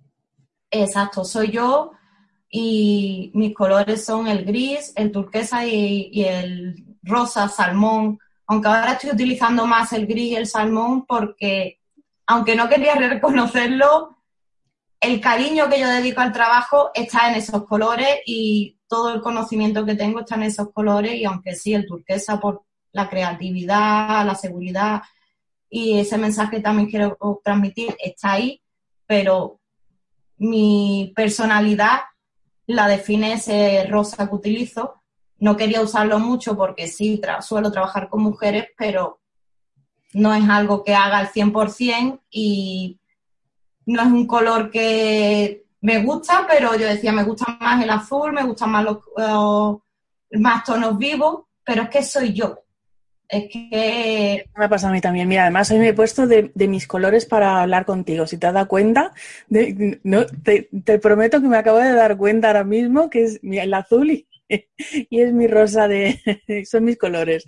Exacto, 0.70 1.26
soy 1.26 1.50
yo 1.50 1.94
y 2.48 3.32
mis 3.34 3.56
colores 3.56 4.06
son 4.06 4.28
el 4.28 4.46
gris, 4.46 4.94
el 4.96 5.12
turquesa 5.12 5.66
y, 5.66 6.12
el 6.24 6.96
rosa, 7.02 7.48
salmón, 7.48 8.20
aunque 8.46 8.68
ahora 8.68 8.92
estoy 8.92 9.10
utilizando 9.10 9.66
más 9.66 9.92
el 9.92 10.06
gris 10.06 10.34
y 10.34 10.36
el 10.36 10.46
salmón 10.46 11.08
porque, 11.08 11.80
aunque 12.28 12.56
no 12.56 12.70
quería 12.70 12.94
reconocerlo, 13.10 14.16
el 15.00 15.20
cariño 15.20 15.70
que 15.70 15.80
yo 15.80 15.88
dedico 15.88 16.22
al 16.22 16.34
trabajo 16.34 16.92
está 16.94 17.32
en 17.32 17.38
esos 17.38 17.66
colores 17.66 18.20
y 18.28 18.78
todo 18.92 19.14
el 19.14 19.22
conocimiento 19.22 19.86
que 19.86 19.96
tengo 19.96 20.20
está 20.20 20.36
en 20.36 20.44
esos 20.44 20.74
colores 20.74 21.14
y 21.14 21.24
aunque 21.24 21.56
sí, 21.56 21.74
el 21.74 21.86
turquesa 21.88 22.42
por 22.42 22.64
la 22.92 23.10
creatividad, 23.10 24.26
la 24.26 24.36
seguridad 24.36 25.02
y 25.70 25.98
ese 25.98 26.18
mensaje 26.18 26.60
también 26.60 26.90
quiero 26.90 27.18
transmitir 27.42 27.96
está 28.04 28.34
ahí, 28.34 28.62
pero 29.08 29.62
mi 30.40 31.14
personalidad 31.16 32.02
la 32.68 32.90
define 32.90 33.32
ese 33.32 33.86
rosa 33.86 34.28
que 34.28 34.36
utilizo. 34.36 35.02
No 35.38 35.56
quería 35.56 35.82
usarlo 35.82 36.20
mucho 36.20 36.58
porque 36.58 36.90
sí, 36.90 37.22
suelo 37.40 37.72
trabajar 37.72 38.10
con 38.10 38.22
mujeres, 38.22 38.68
pero 38.78 39.22
no 40.12 40.34
es 40.34 40.50
algo 40.50 40.84
que 40.84 40.96
haga 40.96 41.20
al 41.20 41.30
100% 41.30 42.20
y 42.30 43.00
no 43.86 44.02
es 44.02 44.08
un 44.08 44.28
color 44.28 44.70
que 44.70 45.64
me 45.82 46.04
gusta, 46.04 46.46
pero 46.50 46.76
yo 46.76 46.88
decía, 46.88 47.12
me 47.12 47.24
gusta 47.24 47.58
más 47.60 47.84
el 47.84 47.90
azul, 47.90 48.32
me 48.32 48.44
gustan 48.44 48.70
más 48.70 48.86
los, 48.86 49.00
más 50.32 50.64
tonos 50.64 50.98
vivos, 50.98 51.44
pero 51.64 51.84
es 51.84 51.90
que 51.90 52.04
soy 52.04 52.34
yo. 52.34 52.60
Es 53.28 53.46
que... 53.50 54.46
Me 54.58 54.66
ha 54.66 54.70
pasado 54.70 54.92
a 54.92 54.94
mí 54.94 55.02
también. 55.02 55.28
Mira, 55.28 55.44
además 55.44 55.72
hoy 55.72 55.80
me 55.80 55.90
he 55.90 55.94
puesto 55.94 56.28
de, 56.28 56.52
mis 56.68 56.86
colores 56.86 57.26
para 57.26 57.62
hablar 57.62 57.86
contigo. 57.86 58.28
Si 58.28 58.38
te 58.38 58.48
has 58.48 58.54
dado 58.54 58.68
cuenta, 58.68 59.14
no, 60.04 60.26
te, 60.26 60.70
te, 60.84 61.00
prometo 61.00 61.42
que 61.42 61.48
me 61.48 61.58
acabo 61.58 61.78
de 61.78 61.94
dar 61.94 62.18
cuenta 62.18 62.48
ahora 62.48 62.66
mismo 62.66 63.10
que 63.10 63.24
es 63.24 63.40
el 63.42 63.74
azul 63.74 64.12
y, 64.12 64.28
y 65.10 65.22
es 65.22 65.34
mi 65.34 65.48
rosa 65.48 65.88
de, 65.88 66.20
son 66.70 66.86
mis 66.86 66.98
colores. 66.98 67.46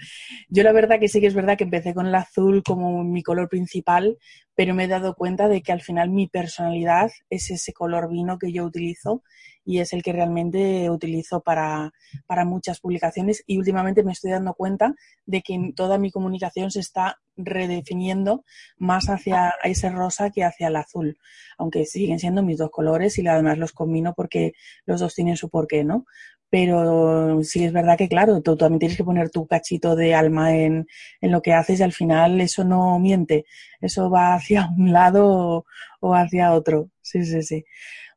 Yo 0.50 0.64
la 0.64 0.72
verdad 0.72 1.00
que 1.00 1.08
sí 1.08 1.20
que 1.20 1.28
es 1.28 1.34
verdad 1.34 1.58
que 1.58 1.66
empecé 1.66 1.94
con 1.94 2.08
el 2.08 2.16
azul 2.16 2.64
como 2.64 3.04
mi 3.04 3.24
color 3.24 3.50
principal, 3.50 4.18
pero 4.56 4.74
me 4.74 4.86
he 4.86 4.88
dado 4.88 5.16
cuenta 5.16 5.48
de 5.48 5.62
que 5.62 5.72
al 5.72 5.82
final 5.82 6.10
mi 6.10 6.28
personalidad 6.28 7.12
es 7.30 7.50
ese 7.50 7.74
color 7.74 8.10
vino 8.10 8.38
que 8.38 8.52
yo 8.52 8.64
utilizo 8.64 9.24
y 9.66 9.80
es 9.80 9.94
el 9.94 10.04
que 10.04 10.14
realmente 10.14 10.90
utilizo 10.90 11.42
para, 11.42 11.94
para 12.28 12.46
muchas 12.46 12.80
publicaciones 12.80 13.44
y 13.48 13.58
últimamente 13.58 14.04
me 14.04 14.12
estoy 14.12 14.32
dando 14.32 14.54
cuenta 14.54 14.94
de 15.26 15.42
que 15.42 15.72
toda 15.76 15.98
mi 15.98 16.12
comunicación 16.12 16.70
se 16.70 16.82
está 16.82 17.20
redefiniendo 17.36 18.44
más 18.78 19.10
hacia 19.10 19.54
ese 19.64 19.90
rosa 19.90 20.30
que 20.30 20.44
hacia 20.44 20.68
el 20.68 20.76
azul, 20.76 21.18
aunque 21.58 21.86
siguen 21.86 22.20
siendo 22.20 22.44
mis 22.44 22.58
dos 22.58 22.70
colores 22.70 23.18
y 23.18 23.28
además 23.28 23.58
los 23.58 23.72
combino 23.72 24.14
porque 24.14 24.54
los 24.86 25.00
dos 25.00 25.16
tienen 25.16 25.38
su 25.38 25.50
porqué, 25.50 25.84
¿no? 25.84 26.06
Pero 26.54 27.44
sí 27.44 27.64
es 27.64 27.74
verdad 27.74 27.98
que, 27.98 28.08
claro, 28.08 28.40
tú 28.44 28.56
también 28.56 28.78
tienes 28.78 28.96
que 28.96 29.04
poner 29.04 29.32
tu 29.32 29.48
cachito 29.48 29.96
de 29.96 30.14
alma 30.14 30.56
en, 30.56 30.86
en, 31.20 31.32
lo 31.32 31.42
que 31.42 31.52
haces 31.52 31.80
y 31.80 31.84
al 31.84 31.94
final 31.94 32.40
eso 32.42 32.64
no 32.64 33.00
miente, 33.00 33.46
eso 33.82 34.12
va 34.12 34.36
hacia 34.36 34.70
un 34.78 34.94
lado 34.94 35.66
o 36.00 36.14
hacia 36.14 36.54
otro. 36.54 36.92
Sí, 37.02 37.26
sí, 37.26 37.42
sí. 37.42 37.66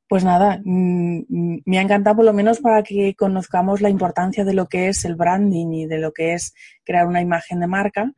Pues 0.07 0.23
nada, 0.23 0.61
mm, 0.63 1.21
mm, 1.31 1.63
me 1.65 1.79
ha 1.79 1.83
encantado 1.83 2.17
por 2.17 2.27
lo 2.27 2.35
menos 2.35 2.61
para 2.61 2.83
que 2.83 3.15
conozcamos 3.15 3.81
la 3.81 3.89
importancia 3.89 4.45
de 4.45 4.53
lo 4.53 4.67
que 4.69 4.89
es 4.89 5.07
el 5.07 5.15
branding 5.17 5.73
y 5.73 5.87
de 5.87 5.97
lo 5.99 6.13
que 6.13 6.35
es 6.35 6.53
crear 6.85 7.07
una 7.07 7.23
imagen 7.23 7.61
de 7.61 7.69
marca 7.69 8.13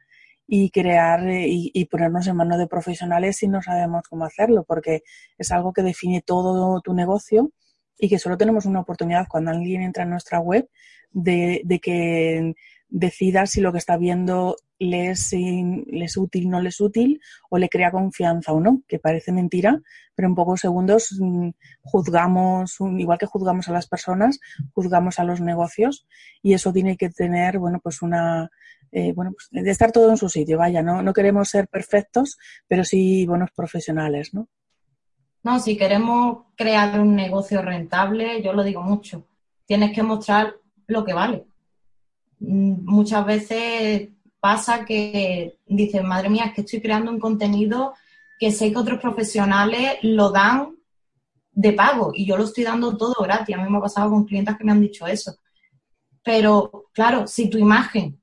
y 0.48 0.70
crear 0.70 1.28
eh, 1.28 1.46
y, 1.46 1.70
y, 1.72 1.84
ponernos 1.84 2.26
en 2.26 2.36
manos 2.36 2.58
de 2.58 2.66
profesionales 2.66 3.36
si 3.36 3.46
no 3.46 3.62
sabemos 3.62 4.02
cómo 4.10 4.24
hacerlo, 4.24 4.64
porque 4.64 5.02
es 5.38 5.52
algo 5.52 5.72
que 5.72 5.82
define 5.82 6.22
todo 6.22 6.80
tu 6.80 6.92
negocio 6.94 7.52
y 7.98 8.08
que 8.08 8.18
solo 8.18 8.36
tenemos 8.38 8.64
una 8.66 8.80
oportunidad 8.80 9.26
cuando 9.28 9.50
alguien 9.50 9.82
entra 9.82 10.04
en 10.04 10.10
nuestra 10.10 10.40
web 10.40 10.68
de, 11.10 11.62
de 11.64 11.78
que 11.80 12.54
decida 12.88 13.46
si 13.46 13.60
lo 13.60 13.72
que 13.72 13.78
está 13.78 13.96
viendo 13.96 14.56
le 14.78 15.10
es, 15.10 15.32
le 15.32 16.04
es 16.04 16.16
útil, 16.16 16.48
no 16.48 16.60
le 16.60 16.68
es 16.68 16.80
útil, 16.80 17.20
o 17.50 17.58
le 17.58 17.68
crea 17.68 17.90
confianza 17.90 18.52
o 18.52 18.60
no, 18.60 18.82
que 18.86 18.98
parece 18.98 19.32
mentira, 19.32 19.80
pero 20.14 20.28
en 20.28 20.34
pocos 20.34 20.60
segundos 20.60 21.16
mm, 21.18 21.50
juzgamos, 21.82 22.76
igual 22.96 23.18
que 23.18 23.26
juzgamos 23.26 23.68
a 23.68 23.72
las 23.72 23.88
personas, 23.88 24.38
juzgamos 24.72 25.18
a 25.18 25.24
los 25.24 25.40
negocios, 25.40 26.06
y 26.42 26.54
eso 26.54 26.72
tiene 26.72 26.96
que 26.96 27.10
tener, 27.10 27.58
bueno, 27.58 27.80
pues 27.82 28.02
una, 28.02 28.50
eh, 28.92 29.12
bueno, 29.12 29.32
pues 29.32 29.64
de 29.64 29.70
estar 29.70 29.90
todo 29.92 30.10
en 30.10 30.16
su 30.16 30.28
sitio, 30.28 30.58
vaya, 30.58 30.82
no, 30.82 31.02
no 31.02 31.12
queremos 31.12 31.48
ser 31.48 31.68
perfectos, 31.68 32.38
pero 32.68 32.84
sí 32.84 33.26
buenos 33.26 33.50
profesionales, 33.50 34.32
¿no? 34.32 34.48
No, 35.42 35.60
si 35.60 35.76
queremos 35.76 36.44
crear 36.56 36.98
un 37.00 37.14
negocio 37.14 37.62
rentable, 37.62 38.42
yo 38.42 38.52
lo 38.52 38.62
digo 38.62 38.82
mucho, 38.82 39.26
tienes 39.66 39.92
que 39.92 40.02
mostrar 40.02 40.56
lo 40.86 41.04
que 41.04 41.14
vale. 41.14 41.46
Mm, 42.40 42.84
muchas 42.84 43.24
veces 43.24 44.08
pasa 44.40 44.84
que 44.84 45.58
dices, 45.66 46.02
madre 46.02 46.28
mía, 46.28 46.46
es 46.46 46.54
que 46.54 46.60
estoy 46.62 46.80
creando 46.80 47.10
un 47.10 47.20
contenido 47.20 47.94
que 48.38 48.52
sé 48.52 48.70
que 48.70 48.78
otros 48.78 49.00
profesionales 49.00 49.98
lo 50.02 50.30
dan 50.30 50.76
de 51.52 51.72
pago 51.72 52.12
y 52.14 52.24
yo 52.24 52.36
lo 52.36 52.44
estoy 52.44 52.64
dando 52.64 52.96
todo 52.96 53.22
gratis. 53.22 53.56
A 53.56 53.62
mí 53.62 53.70
me 53.70 53.78
ha 53.78 53.82
pasado 53.82 54.10
con 54.10 54.24
clientes 54.24 54.56
que 54.56 54.64
me 54.64 54.72
han 54.72 54.80
dicho 54.80 55.06
eso. 55.06 55.36
Pero 56.22 56.90
claro, 56.92 57.26
si 57.26 57.50
tu 57.50 57.58
imagen 57.58 58.20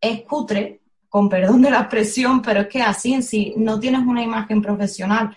es 0.00 0.22
cutre, 0.22 0.82
con 1.08 1.28
perdón 1.28 1.62
de 1.62 1.70
la 1.70 1.80
expresión, 1.80 2.40
pero 2.40 2.62
es 2.62 2.68
que 2.68 2.82
así 2.82 3.12
en 3.12 3.22
sí 3.22 3.54
no 3.56 3.78
tienes 3.78 4.00
una 4.00 4.22
imagen 4.22 4.62
profesional 4.62 5.36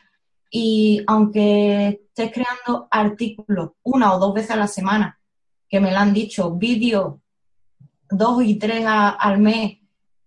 y 0.49 1.03
aunque 1.07 2.01
estés 2.07 2.31
creando 2.31 2.87
artículos 2.89 3.71
una 3.83 4.13
o 4.13 4.19
dos 4.19 4.33
veces 4.33 4.51
a 4.51 4.55
la 4.55 4.67
semana, 4.67 5.19
que 5.67 5.79
me 5.79 5.91
lo 5.91 5.97
han 5.97 6.13
dicho, 6.13 6.51
vídeos 6.51 7.15
dos 8.09 8.43
y 8.43 8.55
tres 8.55 8.85
al 8.87 9.39
mes, 9.39 9.79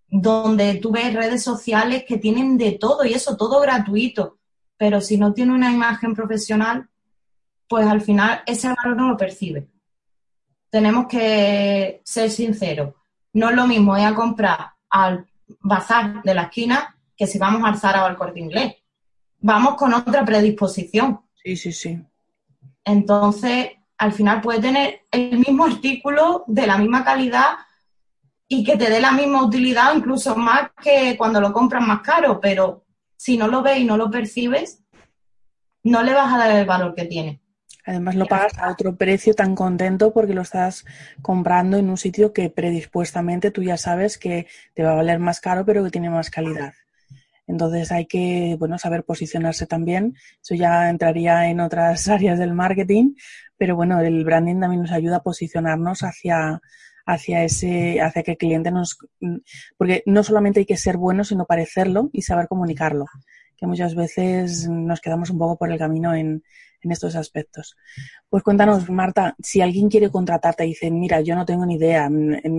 donde 0.09 0.75
tú 0.77 0.91
ves 0.91 1.15
redes 1.15 1.43
sociales 1.43 2.05
que 2.07 2.19
tienen 2.19 2.57
de 2.59 2.73
todo 2.73 3.05
y 3.05 3.13
eso 3.13 3.37
todo 3.37 3.61
gratuito, 3.61 4.39
pero 4.77 5.01
si 5.01 5.19
no 5.19 5.33
tiene 5.33 5.53
una 5.53 5.71
imagen 5.73 6.15
profesional, 6.15 6.89
pues 7.69 7.87
al 7.87 8.01
final 8.01 8.43
ese 8.47 8.69
valor 8.69 8.97
no 8.97 9.09
lo 9.09 9.17
percibe. 9.17 9.69
tenemos 10.71 11.07
que 11.07 12.03
ser 12.05 12.31
sinceros. 12.31 12.95
No 13.33 13.51
es 13.51 13.57
lo 13.57 13.67
mismo 13.67 13.97
ir 13.97 14.05
a 14.05 14.15
comprar 14.15 14.73
al 14.91 15.27
bazar 15.61 16.23
de 16.23 16.35
la 16.35 16.43
esquina 16.43 16.95
que 17.17 17.27
si 17.27 17.39
vamos 17.39 17.63
al 17.65 17.79
Zara 17.79 18.05
o 18.05 18.07
al 18.07 18.17
Corte 18.17 18.41
Inglés. 18.41 18.77
Vamos 19.41 19.77
con 19.77 19.95
otra 19.95 20.25
predisposición. 20.25 21.21
Sí, 21.43 21.57
sí, 21.57 21.73
sí. 21.73 22.01
Entonces, 22.85 23.71
al 23.99 24.13
final 24.13 24.41
puede 24.41 24.61
tener 24.61 25.03
el 25.11 25.39
mismo 25.39 25.65
artículo 25.65 26.45
de 26.47 26.67
la 26.67 26.79
misma 26.79 27.05
calidad 27.05 27.59
y 28.49 28.65
que 28.65 28.77
te 28.77 28.89
dé 28.91 29.01
la 29.01 29.13
misma 29.13 29.45
utilidad, 29.45 29.95
incluso 29.95 30.35
más 30.35 30.71
que 30.83 31.17
cuando 31.19 31.41
lo 31.41 31.53
compras 31.53 31.87
más 31.87 32.01
caro, 32.01 32.41
pero 32.41 32.85
si 33.17 33.37
no 33.37 33.49
lo 33.49 33.63
ves 33.63 33.79
y 33.79 33.85
no 33.85 33.97
lo 33.97 34.11
percibes, 34.11 34.83
no 35.83 36.03
le 36.03 36.15
vas 36.15 36.33
a 36.33 36.39
dar 36.39 36.51
el 36.53 36.67
valor 36.67 36.95
que 36.95 37.05
tiene. 37.05 37.41
Además 37.85 38.17
lo 38.17 38.27
pagas 38.27 38.59
a 38.59 38.71
otro 38.71 38.97
precio 38.97 39.35
tan 39.35 39.55
contento 39.55 40.13
porque 40.13 40.35
lo 40.35 40.43
estás 40.43 40.85
comprando 41.23 41.79
en 41.79 41.89
un 41.89 41.97
sitio 41.97 42.35
que 42.35 42.51
predispuestamente 42.51 43.51
tú 43.51 43.63
ya 43.63 43.79
sabes 43.79 44.19
que 44.19 44.47
te 44.75 44.83
va 44.83 44.93
a 44.93 44.97
valer 44.97 45.19
más 45.19 45.41
caro 45.41 45.65
pero 45.65 45.83
que 45.85 45.91
tiene 45.91 46.11
más 46.11 46.29
calidad. 46.29 46.75
Entonces 47.49 47.91
hay 47.91 48.07
que, 48.07 48.57
bueno, 48.59 48.79
saber 48.79 49.05
posicionarse 49.05 49.67
también. 49.67 50.15
Eso 50.41 50.55
ya 50.55 50.89
entraría 50.91 51.49
en 51.51 51.61
otras 51.61 52.07
áreas 52.09 52.39
del 52.39 52.55
marketing, 52.55 53.15
pero 53.57 53.75
bueno, 53.75 54.01
el 54.01 54.25
branding 54.25 54.61
también 54.61 54.83
nos 54.83 54.93
ayuda 54.93 55.17
a 55.17 55.23
posicionarnos 55.23 56.03
hacia, 56.03 56.61
hacia 57.07 57.43
ese, 57.43 58.01
hacia 58.01 58.23
que 58.23 58.33
el 58.33 58.37
cliente 58.37 58.71
nos, 58.71 58.99
porque 59.77 60.03
no 60.07 60.23
solamente 60.23 60.61
hay 60.61 60.67
que 60.67 60.77
ser 60.77 60.99
bueno, 60.99 61.25
sino 61.25 61.47
parecerlo 61.47 62.11
y 62.13 62.23
saber 62.23 62.47
comunicarlo, 62.47 63.07
que 63.57 63.67
muchas 63.67 63.95
veces 63.97 64.69
nos 64.69 65.01
quedamos 65.01 65.31
un 65.31 65.39
poco 65.39 65.57
por 65.57 65.73
el 65.73 65.79
camino 65.79 66.15
en, 66.15 66.45
en 66.83 66.93
estos 66.93 67.17
aspectos. 67.17 67.77
Pues 68.29 68.43
cuéntanos, 68.43 68.89
Marta, 68.91 69.35
si 69.39 69.61
alguien 69.61 69.89
quiere 69.89 70.11
contratarte 70.11 70.65
y 70.65 70.71
dice, 70.71 70.91
mira, 70.91 71.21
yo 71.21 71.35
no 71.35 71.45
tengo 71.45 71.67
ni 71.67 71.77
idea, 71.77 72.09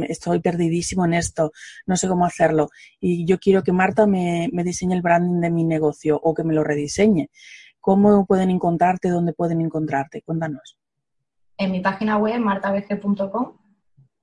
estoy 0.08 0.40
perdidísimo 0.40 1.06
en 1.06 1.14
esto, 1.14 1.52
no 1.86 1.96
sé 1.96 2.08
cómo 2.08 2.26
hacerlo, 2.26 2.70
y 3.00 3.26
yo 3.26 3.40
quiero 3.40 3.64
que 3.64 3.72
Marta 3.72 4.08
me, 4.08 4.50
me 4.52 4.64
diseñe 4.64 4.94
el 4.94 5.02
branding 5.02 5.42
de 5.42 5.52
mi 5.52 5.64
negocio 5.64 6.20
o 6.22 6.34
que 6.34 6.44
me 6.44 6.54
lo 6.54 6.64
rediseñe, 6.64 7.30
¿cómo 7.80 8.26
pueden 8.26 8.50
encontrarte? 8.50 9.10
¿Dónde 9.10 9.34
pueden 9.34 9.62
encontrarte? 9.62 10.22
Cuéntanos. 10.22 10.78
En 11.58 11.72
mi 11.72 11.82
página 11.82 12.18
web, 12.18 12.40
martabg.com, 12.40 13.58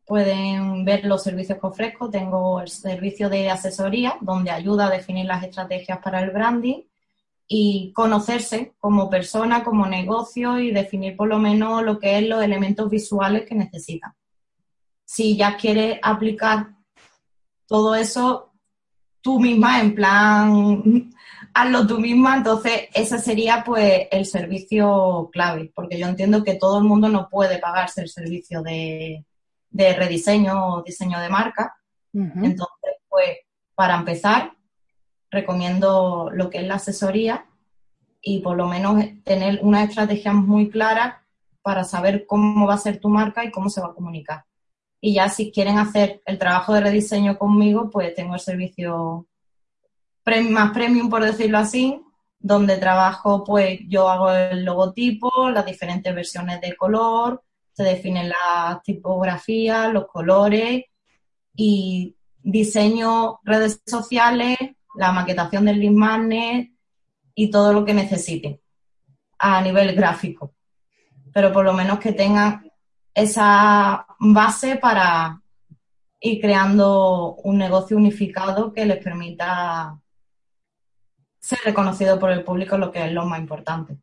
pueden 0.07 0.85
ver 0.85 1.05
los 1.05 1.23
servicios 1.23 1.59
que 1.59 1.67
ofrezco. 1.67 2.09
Tengo 2.09 2.61
el 2.61 2.69
servicio 2.69 3.29
de 3.29 3.51
asesoría, 3.51 4.17
donde 4.23 4.51
ayuda 4.51 4.87
a 4.87 4.91
definir 4.91 5.27
las 5.27 5.45
estrategias 5.45 5.99
para 5.99 6.21
el 6.21 6.31
branding 6.31 6.83
y 7.49 7.93
conocerse 7.93 8.75
como 8.79 9.09
persona, 9.09 9.63
como 9.63 9.87
negocio 9.87 10.59
y 10.59 10.73
definir 10.73 11.17
por 11.17 11.29
lo 11.29 11.39
menos 11.39 11.83
lo 11.83 11.99
que 11.99 12.19
es 12.19 12.27
los 12.27 12.43
elementos 12.43 12.91
visuales 12.91 13.47
que 13.47 13.55
necesitan. 13.55 14.13
Si 15.05 15.37
ya 15.37 15.57
quieres 15.57 16.01
aplicar 16.03 16.75
todo 17.67 17.95
eso 17.95 18.53
tú 19.21 19.41
misma, 19.41 19.81
en 19.81 19.95
plan, 19.95 21.11
hazlo 21.55 21.87
tú 21.87 21.99
misma, 21.99 22.37
entonces 22.37 22.89
ese 22.95 23.19
sería 23.19 23.63
pues 23.65 24.09
el 24.11 24.27
servicio 24.27 25.31
clave, 25.33 25.73
porque 25.75 25.99
yo 25.99 26.07
entiendo 26.07 26.43
que 26.43 26.55
todo 26.55 26.79
el 26.79 26.85
mundo 26.85 27.09
no 27.09 27.29
puede 27.29 27.59
pagarse 27.59 28.03
el 28.03 28.09
servicio 28.09 28.63
de, 28.63 29.25
rediseño 29.73 30.75
o 30.75 30.83
diseño 30.83 31.21
de 31.21 31.29
marca. 31.29 31.77
Entonces, 32.13 32.95
pues 33.09 33.37
para 33.75 33.97
empezar, 33.97 34.56
recomiendo 35.37 36.31
lo 36.33 36.51
que 36.51 36.59
es 36.59 36.67
la 36.67 36.77
asesoría 36.77 37.47
y 38.21 38.41
por 38.41 38.57
lo 38.57 38.67
menos 38.67 39.05
tener 39.25 39.61
una 39.63 39.85
estrategia 39.85 40.33
muy 40.33 40.69
clara 40.69 41.25
para 41.63 41.85
saber 41.85 42.27
cómo 42.27 42.67
va 42.67 42.75
a 42.75 42.79
ser 42.79 42.99
tu 42.99 43.09
marca 43.09 43.45
y 43.45 43.51
cómo 43.51 43.71
se 43.71 43.81
va 43.81 43.89
a 43.89 43.95
comunicar. 43.95 44.45
Y 45.01 45.15
ya 45.15 45.29
si 45.29 45.53
quieren 45.53 45.79
hacer 45.79 46.23
el 46.25 46.39
trabajo 46.39 46.73
de 46.73 46.81
rediseño 46.81 47.39
conmigo, 47.39 47.91
pues 47.91 48.15
tengo 48.15 48.35
el 48.35 48.41
servicio 48.41 49.27
más 50.51 50.73
premium, 50.73 51.09
por 51.09 51.23
decirlo 51.23 51.59
así, 51.59 52.03
donde 52.39 52.79
trabajo, 52.79 53.45
pues 53.45 53.81
yo 53.89 54.09
hago 54.09 54.33
el 54.33 54.65
logotipo, 54.65 55.51
las 55.51 55.67
diferentes 55.67 56.15
versiones 56.15 56.61
de 56.61 56.77
color, 56.77 57.43
se 57.73 57.85
definen 57.85 58.31
las 58.31 58.83
tipografías, 58.83 59.93
los 59.93 60.07
colores 60.07 60.85
y 61.55 62.17
diseño 62.43 63.41
redes 63.45 63.83
sociales, 63.87 64.57
la 64.97 65.13
maquetación 65.13 65.65
del 65.65 65.81
lead 65.81 66.65
y 67.35 67.51
todo 67.51 67.73
lo 67.73 67.85
que 67.85 67.95
necesiten 67.95 68.61
a 69.39 69.61
nivel 69.61 69.95
gráfico. 69.95 70.55
Pero 71.33 71.53
por 71.53 71.65
lo 71.65 71.73
menos 71.73 71.99
que 71.99 72.13
tengan 72.13 72.71
esa 73.15 74.07
base 74.19 74.77
para 74.77 75.41
ir 76.21 76.41
creando 76.41 77.35
un 77.45 77.59
negocio 77.59 77.97
unificado 77.97 78.73
que 78.73 78.87
les 78.87 79.03
permita 79.03 79.99
ser 81.39 81.59
reconocido 81.65 82.19
por 82.19 82.31
el 82.31 82.43
público, 82.43 82.77
lo 82.77 82.91
que 82.91 83.05
es 83.05 83.13
lo 83.13 83.25
más 83.25 83.39
importante. 83.39 83.97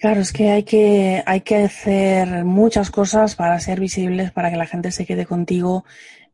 Claro, 0.00 0.20
es 0.20 0.32
que 0.32 0.50
hay 0.50 0.62
que, 0.62 1.22
hay 1.26 1.40
que 1.40 1.56
hacer 1.56 2.44
muchas 2.44 2.90
cosas 2.90 3.34
para 3.34 3.58
ser 3.58 3.80
visibles, 3.80 4.30
para 4.30 4.50
que 4.50 4.56
la 4.56 4.66
gente 4.66 4.92
se 4.92 5.04
quede 5.04 5.26
contigo 5.26 5.84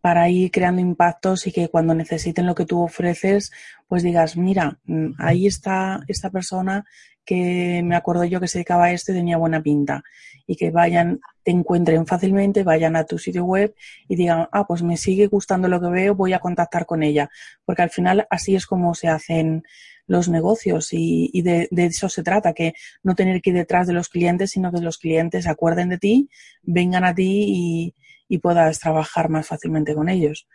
para 0.04 0.28
ir 0.28 0.50
creando 0.50 0.82
impactos 0.82 1.46
y 1.46 1.50
que 1.50 1.70
cuando 1.70 1.94
necesiten 1.94 2.44
lo 2.44 2.54
que 2.54 2.66
tú 2.66 2.82
ofreces, 2.82 3.50
pues 3.88 4.02
digas, 4.02 4.36
mira, 4.36 4.78
mm, 4.84 5.12
ahí 5.18 5.46
está 5.46 6.02
esta 6.08 6.28
persona 6.28 6.84
que 7.24 7.80
me 7.82 7.96
acuerdo 7.96 8.24
yo 8.24 8.38
que 8.38 8.46
se 8.46 8.58
dedicaba 8.58 8.84
a 8.84 8.92
esto 8.92 9.12
y 9.12 9.14
tenía 9.14 9.38
buena 9.38 9.62
pinta. 9.62 10.02
Y 10.46 10.56
que 10.56 10.70
vayan, 10.70 11.20
te 11.42 11.52
encuentren 11.52 12.06
fácilmente, 12.06 12.64
vayan 12.64 12.96
a 12.96 13.04
tu 13.04 13.16
sitio 13.16 13.46
web 13.46 13.74
y 14.06 14.16
digan, 14.16 14.46
ah, 14.52 14.66
pues 14.66 14.82
me 14.82 14.98
sigue 14.98 15.26
gustando 15.26 15.68
lo 15.68 15.80
que 15.80 15.88
veo, 15.88 16.14
voy 16.14 16.34
a 16.34 16.38
contactar 16.38 16.84
con 16.84 17.02
ella. 17.02 17.30
Porque 17.64 17.80
al 17.80 17.88
final 17.90 18.26
así 18.28 18.54
es 18.56 18.66
como 18.66 18.94
se 18.94 19.08
hacen 19.08 19.62
los 20.06 20.28
negocios 20.28 20.92
y, 20.92 21.30
y 21.32 21.40
de, 21.40 21.66
de, 21.70 21.86
eso 21.86 22.10
se 22.10 22.22
trata, 22.22 22.52
que 22.52 22.74
no 23.02 23.14
tener 23.14 23.40
que 23.40 23.50
ir 23.50 23.56
detrás 23.56 23.86
de 23.86 23.94
los 23.94 24.10
clientes, 24.10 24.50
sino 24.50 24.70
que 24.70 24.82
los 24.82 24.98
clientes 24.98 25.44
se 25.44 25.50
acuerden 25.50 25.88
de 25.88 25.96
ti, 25.96 26.28
vengan 26.62 27.04
a 27.04 27.14
ti 27.14 27.46
y, 27.48 27.94
y 28.34 28.38
puedas 28.38 28.80
trabajar 28.80 29.28
más 29.28 29.46
fácilmente 29.46 29.94
con 29.94 30.08
ellos. 30.08 30.46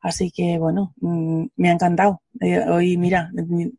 Así 0.00 0.30
que, 0.30 0.58
bueno, 0.58 0.94
mm, 1.00 1.46
me 1.56 1.70
ha 1.70 1.72
encantado. 1.72 2.22
Eh, 2.40 2.60
hoy, 2.68 2.96
mira, 2.96 3.30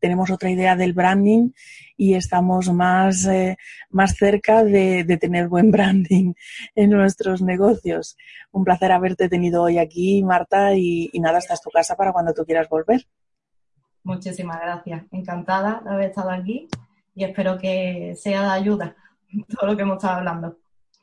tenemos 0.01 0.29
otra 0.31 0.49
idea 0.49 0.75
del 0.75 0.93
branding 0.93 1.51
y 1.95 2.15
estamos 2.15 2.73
más, 2.73 3.25
eh, 3.27 3.55
más 3.89 4.15
cerca 4.15 4.63
de, 4.63 5.05
tener 5.21 5.47
buen 5.47 5.71
branding 5.75 6.33
en 6.75 6.89
nuestros 6.89 7.41
negocios. 7.41 8.17
Un 8.51 8.65
placer 8.65 8.91
haberte 8.91 9.29
tenido 9.29 9.63
hoy 9.63 9.77
aquí, 9.77 10.23
Marta, 10.23 10.73
y, 10.75 11.09
y 11.13 11.19
nada, 11.19 11.37
esta 11.37 11.53
es 11.53 11.61
tu 11.61 11.69
casa 11.69 11.95
para 11.95 12.11
cuando 12.11 12.33
tú 12.33 12.43
quieras 12.45 12.67
volver. 12.67 13.07
Muchísimas 14.03 14.59
gracias. 14.59 15.03
Encantada 15.11 15.81
de 15.83 15.89
haber 15.89 16.09
estado 16.09 16.31
aquí 16.31 16.67
y 17.15 17.23
espero 17.23 17.57
que 17.57 18.15
sea 18.17 18.41
de 18.43 18.49
ayuda 18.49 18.95
todo 19.47 19.67
lo 19.67 19.77
que 19.77 19.83
hemos 19.83 19.97
estado 19.97 20.17
hablando. 20.17 20.57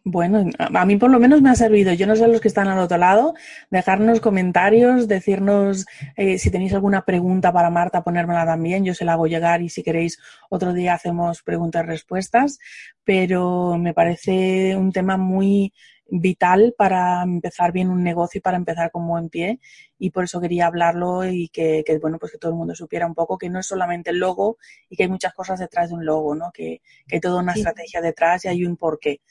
Bueno, 0.06 0.50
a 0.58 0.84
mí 0.84 0.96
por 0.96 1.10
lo 1.10 1.18
menos 1.18 1.40
me 1.40 1.48
ha 1.48 1.54
servido. 1.54 1.94
Yo 1.94 2.06
no 2.06 2.14
sé 2.14 2.28
los 2.28 2.42
que 2.42 2.48
están 2.48 2.68
al 2.68 2.78
otro 2.78 2.98
lado. 2.98 3.32
Dejarnos 3.70 4.20
comentarios, 4.20 5.08
decirnos 5.08 5.86
eh, 6.16 6.36
si 6.36 6.50
tenéis 6.50 6.74
alguna 6.74 7.06
pregunta 7.06 7.52
para 7.54 7.70
Marta, 7.70 8.04
ponérmela 8.04 8.44
también. 8.44 8.84
Yo 8.84 8.94
se 8.94 9.06
la 9.06 9.14
hago 9.14 9.26
llegar 9.26 9.62
y 9.62 9.70
si 9.70 9.82
queréis 9.82 10.18
otro 10.50 10.74
día 10.74 10.92
hacemos 10.92 11.42
preguntas 11.42 11.84
y 11.84 11.86
respuestas. 11.86 12.58
Pero 13.02 13.78
me 13.78 13.94
parece 13.94 14.76
un 14.76 14.92
tema 14.92 15.16
muy 15.16 15.72
vital 16.06 16.74
para 16.76 17.22
empezar 17.22 17.72
bien 17.72 17.88
un 17.88 18.02
negocio 18.02 18.38
y 18.38 18.42
para 18.42 18.56
empezar 18.56 18.90
con 18.90 19.06
buen 19.08 19.30
pie. 19.30 19.58
Y 19.98 20.10
por 20.10 20.24
eso 20.24 20.40
quería 20.40 20.66
hablarlo 20.66 21.26
y 21.26 21.48
que, 21.48 21.82
bueno, 22.00 22.18
pues 22.18 22.32
que 22.32 22.38
todo 22.38 22.52
el 22.52 22.58
mundo 22.58 22.74
supiera 22.74 23.06
un 23.06 23.14
poco 23.14 23.38
que 23.38 23.48
no 23.48 23.60
es 23.60 23.66
solamente 23.66 24.10
el 24.10 24.18
logo 24.18 24.58
y 24.88 24.96
que 24.96 25.04
hay 25.04 25.08
muchas 25.08 25.32
cosas 25.34 25.58
detrás 25.60 25.88
de 25.88 25.94
un 25.94 26.04
logo, 26.04 26.34
¿no? 26.34 26.50
Que, 26.52 26.82
hay 27.10 27.20
toda 27.20 27.40
una 27.40 27.52
estrategia 27.52 28.00
detrás 28.00 28.44
y 28.44 28.48
hay 28.48 28.64
un 28.66 28.76
porqué. 28.76 29.22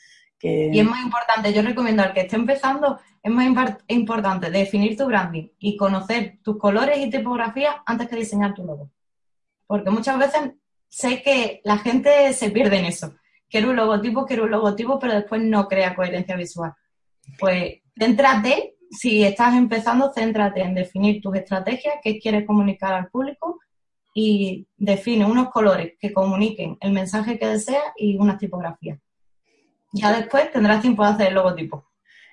Y 0.44 0.80
es 0.80 0.86
más 0.86 1.02
importante, 1.02 1.54
yo 1.54 1.62
recomiendo 1.62 2.04
al 2.04 2.14
que 2.14 2.22
esté 2.22 2.36
empezando, 2.36 3.00
es 3.22 3.32
más 3.32 3.48
importante 3.88 4.52
definir 4.52 4.98
tu 4.98 5.06
branding 5.06 5.48
y 5.60 5.78
conocer 5.78 6.40
tus 6.44 6.58
colores 6.58 6.98
y 7.00 7.10
tipografías 7.10 7.76
antes 7.86 8.10
que 8.10 8.18
diseñar 8.18 8.54
tu 8.54 8.66
logo. 8.66 8.92
Porque 9.66 9.90
muchas 9.90 10.20
veces 10.20 10.52
sé 10.90 11.22
que 11.22 11.62
la 11.64 11.78
gente 11.78 12.34
se 12.34 12.52
pierde 12.52 12.78
en 12.78 12.86
eso. 12.86 13.16
Quiero 13.50 13.70
un 13.70 13.78
logotipo, 13.78 14.26
quiero 14.26 14.44
un 14.44 14.52
logotipo, 14.52 15.00
pero 15.00 15.14
después 15.14 15.42
no 15.42 15.68
crea 15.68 15.96
coherencia 15.96 16.36
visual. 16.36 16.74
Pues 17.40 17.82
céntrate, 17.98 18.76
si 18.92 19.24
estás 19.24 19.56
empezando, 19.56 20.12
céntrate 20.14 20.62
en 20.62 20.76
definir 20.76 21.22
tus 21.22 21.36
estrategias, 21.36 21.96
qué 22.04 22.20
quieres 22.20 22.46
comunicar 22.46 22.94
al 22.94 23.08
público 23.08 23.60
y 24.14 24.68
define 24.78 25.26
unos 25.26 25.50
colores 25.50 25.94
que 26.00 26.14
comuniquen 26.14 26.78
el 26.82 26.92
mensaje 26.92 27.40
que 27.40 27.48
deseas 27.48 27.84
y 27.96 28.18
unas 28.18 28.38
tipografías. 28.38 29.00
Ya 29.94 30.12
después 30.12 30.52
tendrás 30.52 30.82
tiempo 30.82 31.06
de 31.06 31.12
hacer 31.12 31.28
el 31.28 31.36
logotipo. 31.36 31.86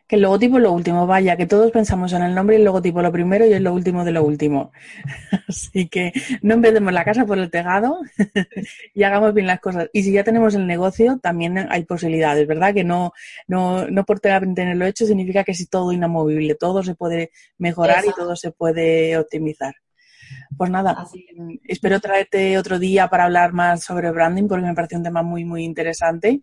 Que 0.09 0.17
el 0.17 0.23
logotipo 0.23 0.57
es 0.57 0.63
lo 0.63 0.73
último, 0.73 1.07
vaya, 1.07 1.37
que 1.37 1.47
todos 1.47 1.71
pensamos 1.71 2.13
en 2.15 2.23
el 2.23 2.35
nombre 2.35 2.57
y 2.57 2.59
el 2.59 2.65
logotipo 2.65 3.01
lo 3.03 3.13
primero 3.13 3.47
y 3.47 3.53
es 3.53 3.61
lo 3.61 3.73
último 3.73 4.03
de 4.03 4.11
lo 4.11 4.25
último. 4.25 4.73
Así 5.49 5.87
que 5.89 6.13
no 6.43 6.55
empecemos 6.55 6.93
la 6.93 7.05
casa 7.05 7.27
por 7.27 7.39
el 7.39 7.51
tejado 7.51 8.01
y 8.95 9.03
hagamos 9.03 9.35
bien 9.35 9.47
las 9.47 9.61
cosas. 9.61 9.91
Y 9.93 10.03
si 10.03 10.11
ya 10.11 10.25
tenemos 10.25 10.55
el 10.55 10.67
negocio, 10.67 11.21
también 11.23 11.59
hay 11.59 11.85
posibilidades, 11.85 12.49
¿verdad? 12.49 12.73
Que 12.73 12.83
no, 12.83 13.13
no, 13.47 13.87
no 13.89 14.05
por 14.05 14.21
tenerlo 14.21 14.87
hecho 14.87 15.07
significa 15.07 15.45
que 15.45 15.53
es 15.53 15.69
todo 15.69 15.93
inamovible, 15.93 16.55
todo 16.55 16.83
se 16.83 16.95
puede 16.95 17.31
mejorar 17.59 18.05
y 18.07 18.13
todo 18.13 18.35
se 18.37 18.53
puede 18.53 19.19
optimizar. 19.19 19.75
Pues 20.57 20.71
nada, 20.71 21.07
espero 21.65 22.01
traerte 22.01 22.59
otro 22.59 22.79
día 22.79 23.09
para 23.09 23.25
hablar 23.25 23.53
más 23.53 23.85
sobre 23.85 24.11
branding 24.11 24.49
porque 24.49 24.67
me 24.67 24.75
parece 24.75 24.97
un 24.97 25.03
tema 25.03 25.23
muy, 25.23 25.45
muy 25.45 25.65
interesante 25.65 26.43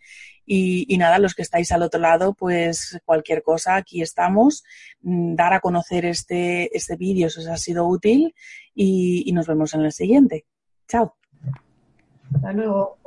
y, 0.50 0.98
nada, 0.98 1.20
los 1.20 1.36
que 1.36 1.42
estáis 1.42 1.72
al 1.74 1.84
otro 1.84 2.00
lado, 2.00 2.34
pues 2.34 3.00
cualquier 3.04 3.44
cosa, 3.44 3.76
aquí 3.76 4.02
estamos. 4.02 4.64
Mm, 5.02 5.36
dar 5.36 5.54
a 5.54 5.60
conocer 5.60 6.06
este, 6.06 6.76
este 6.76 6.96
vídeo 6.96 7.30
si 7.30 7.42
os 7.42 7.48
ha 7.48 7.58
sido 7.58 7.86
útil 7.86 8.34
y, 8.74 9.24
y 9.26 9.34
nos 9.34 9.46
vemos 9.46 9.74
en 9.74 9.82
el 9.82 9.92
siguiente. 9.92 10.46
Chao. 10.88 11.16
Hasta 12.34 12.54
luego. 12.54 12.98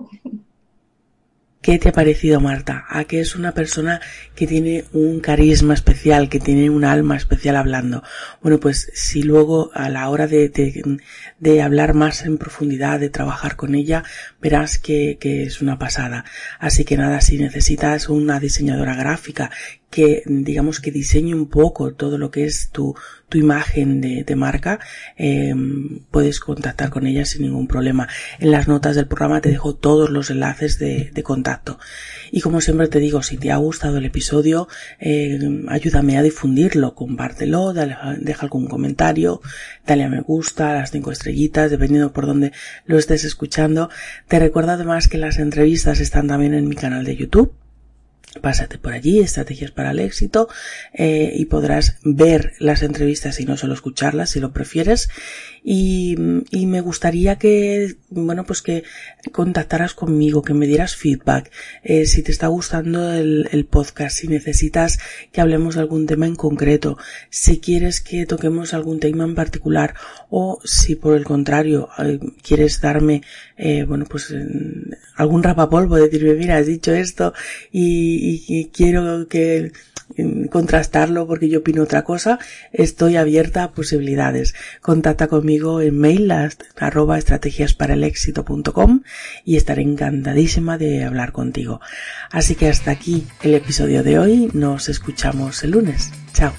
¿Qué 1.63 1.79
te 1.79 1.91
ha 1.91 1.93
parecido 1.93 2.41
Marta? 2.41 2.87
¿A 2.89 3.05
que 3.05 3.21
es 3.21 3.37
una 3.37 3.53
persona 3.53 4.01
que 4.35 4.47
tiene 4.47 4.87
un 4.95 5.21
carisma 5.21 5.75
especial, 5.75 6.31
que 6.31 6.41
tiene 6.41 6.71
un 6.71 6.87
alma 6.87 7.19
especial 7.19 7.55
hablando? 7.55 8.03
Bueno, 8.41 8.59
pues 8.59 8.91
si 8.95 9.23
luego 9.23 9.71
a 9.75 9.91
la 9.91 10.09
hora 10.09 10.27
de, 10.27 10.49
de, 11.39 11.63
hablar 11.63 11.93
más 11.93 12.25
en 12.25 12.39
profundidad, 12.39 12.99
de 12.99 13.11
trabajar 13.11 13.57
con 13.57 13.75
ella, 13.75 14.05
verás 14.41 14.79
que, 14.79 15.19
que 15.21 15.43
es 15.43 15.61
una 15.61 15.79
pasada. 15.79 16.25
Así 16.59 16.87
que 16.87 16.97
nada, 16.97 17.21
si 17.21 17.37
necesitas 17.37 18.09
una 18.09 18.41
diseñadora 18.41 18.95
gráfica 18.95 19.51
que 19.91 20.23
digamos 20.27 20.81
que 20.81 20.93
diseñe 20.93 21.35
un 21.35 21.49
poco 21.49 21.93
todo 21.95 22.17
lo 22.17 22.31
que 22.31 22.45
es 22.45 22.71
tu, 22.71 22.95
tu 23.29 23.39
imagen 23.39 24.01
de, 24.01 24.23
de 24.25 24.37
marca, 24.37 24.79
eh, 25.17 25.53
puedes 26.11 26.39
contactar 26.39 26.91
con 26.91 27.07
ella 27.07 27.25
sin 27.25 27.43
ningún 27.43 27.67
problema. 27.67 28.09
En 28.39 28.53
las 28.53 28.69
notas 28.69 28.95
del 28.95 29.09
programa 29.09 29.41
te 29.41 29.49
dejo 29.49 29.75
todos 29.75 30.11
los 30.11 30.31
enlaces 30.31 30.79
de, 30.79 31.11
de 31.13 31.23
contacto. 31.25 31.79
Y 32.31 32.41
como 32.41 32.61
siempre 32.61 32.87
te 32.87 33.01
digo, 33.01 33.23
si 33.23 33.37
te 33.37 33.51
ha 33.51 33.57
gustado 33.57 33.99
el 33.99 34.05
episodio, 34.05 34.69
eh, 35.01 35.39
ayúdame 35.69 36.17
a 36.17 36.23
difundirlo, 36.23 36.95
compártelo, 36.95 37.73
deja 37.73 38.43
algún 38.43 38.69
comentario, 38.69 39.41
dale 39.87 40.05
a 40.05 40.09
me 40.09 40.21
gusta, 40.21 40.75
las 40.75 40.93
cinco 40.93 41.11
estrellitas, 41.11 41.71
dependiendo 41.71 42.13
por 42.13 42.27
dónde 42.27 42.53
lo 42.87 42.97
estés 42.97 43.25
escuchando. 43.25 43.91
Te 44.29 44.39
recuerdo 44.39 44.73
además 44.73 45.09
que 45.09 45.19
las 45.19 45.39
entrevistas 45.39 45.99
están 45.99 46.29
también 46.29 46.55
en 46.55 46.69
mi 46.69 46.77
canal 46.77 47.05
de 47.05 47.17
YouTube 47.17 47.53
Pásate 48.41 48.79
por 48.79 48.93
allí, 48.93 49.19
estrategias 49.19 49.73
para 49.73 49.91
el 49.91 49.99
éxito, 49.99 50.49
eh, 50.93 51.33
y 51.35 51.47
podrás 51.47 51.97
ver 52.05 52.53
las 52.61 52.83
entrevistas 52.83 53.41
y 53.41 53.45
no 53.45 53.57
solo 53.57 53.75
escucharlas 53.75 54.31
si 54.31 54.39
lo 54.39 54.53
prefieres. 54.53 55.09
Y, 55.65 56.17
y, 56.51 56.67
me 56.67 56.81
gustaría 56.81 57.37
que, 57.37 57.97
bueno, 58.09 58.45
pues 58.45 58.63
que 58.63 58.85
contactaras 59.33 59.95
conmigo, 59.95 60.43
que 60.43 60.55
me 60.55 60.67
dieras 60.67 60.97
feedback, 60.97 61.51
eh, 61.83 62.07
si 62.07 62.23
te 62.23 62.31
está 62.33 62.47
gustando 62.47 63.13
el, 63.13 63.49
el, 63.53 63.67
podcast, 63.67 64.17
si 64.17 64.29
necesitas 64.29 65.01
que 65.33 65.41
hablemos 65.41 65.75
de 65.75 65.83
algún 65.83 66.07
tema 66.07 66.27
en 66.27 66.37
concreto, 66.37 66.97
si 67.29 67.59
quieres 67.61 68.01
que 68.01 68.25
toquemos 68.25 68.73
algún 68.73 69.01
tema 69.01 69.25
en 69.25 69.35
particular 69.35 69.95
o 70.31 70.61
si 70.65 70.95
por 70.95 71.15
el 71.17 71.25
contrario 71.25 71.91
eh, 71.99 72.21
quieres 72.43 72.81
darme, 72.81 73.23
eh, 73.59 73.85
bueno, 73.85 74.07
pues 74.09 74.33
algún 75.21 75.43
rapapolvo, 75.43 75.97
decirme, 75.97 76.35
mira, 76.35 76.57
has 76.57 76.67
dicho 76.67 76.93
esto 76.93 77.35
y, 77.71 78.71
quiero 78.73 79.29
que 79.29 79.73
contrastarlo 80.51 81.27
porque 81.27 81.49
yo 81.49 81.61
opino 81.61 81.83
otra 81.85 82.03
cosa, 82.03 82.39
estoy 82.73 83.17
abierta 83.17 83.63
a 83.63 83.73
posibilidades. 83.73 84.55
Contacta 84.81 85.29
conmigo 85.29 85.81
en 85.81 85.99
mail 85.99 86.33
arroba 86.79 87.19
y 89.45 89.57
estaré 89.57 89.83
encantadísima 89.83 90.79
de 90.79 91.05
hablar 91.05 91.33
contigo. 91.33 91.81
Así 92.31 92.55
que 92.57 92.69
hasta 92.69 92.91
aquí 92.91 93.27
el 93.43 93.55
episodio 93.55 94.03
de 94.03 94.19
hoy, 94.19 94.51
nos 94.53 94.89
escuchamos 94.89 95.63
el 95.63 95.73
lunes. 95.73 96.11
Chao. 96.33 96.53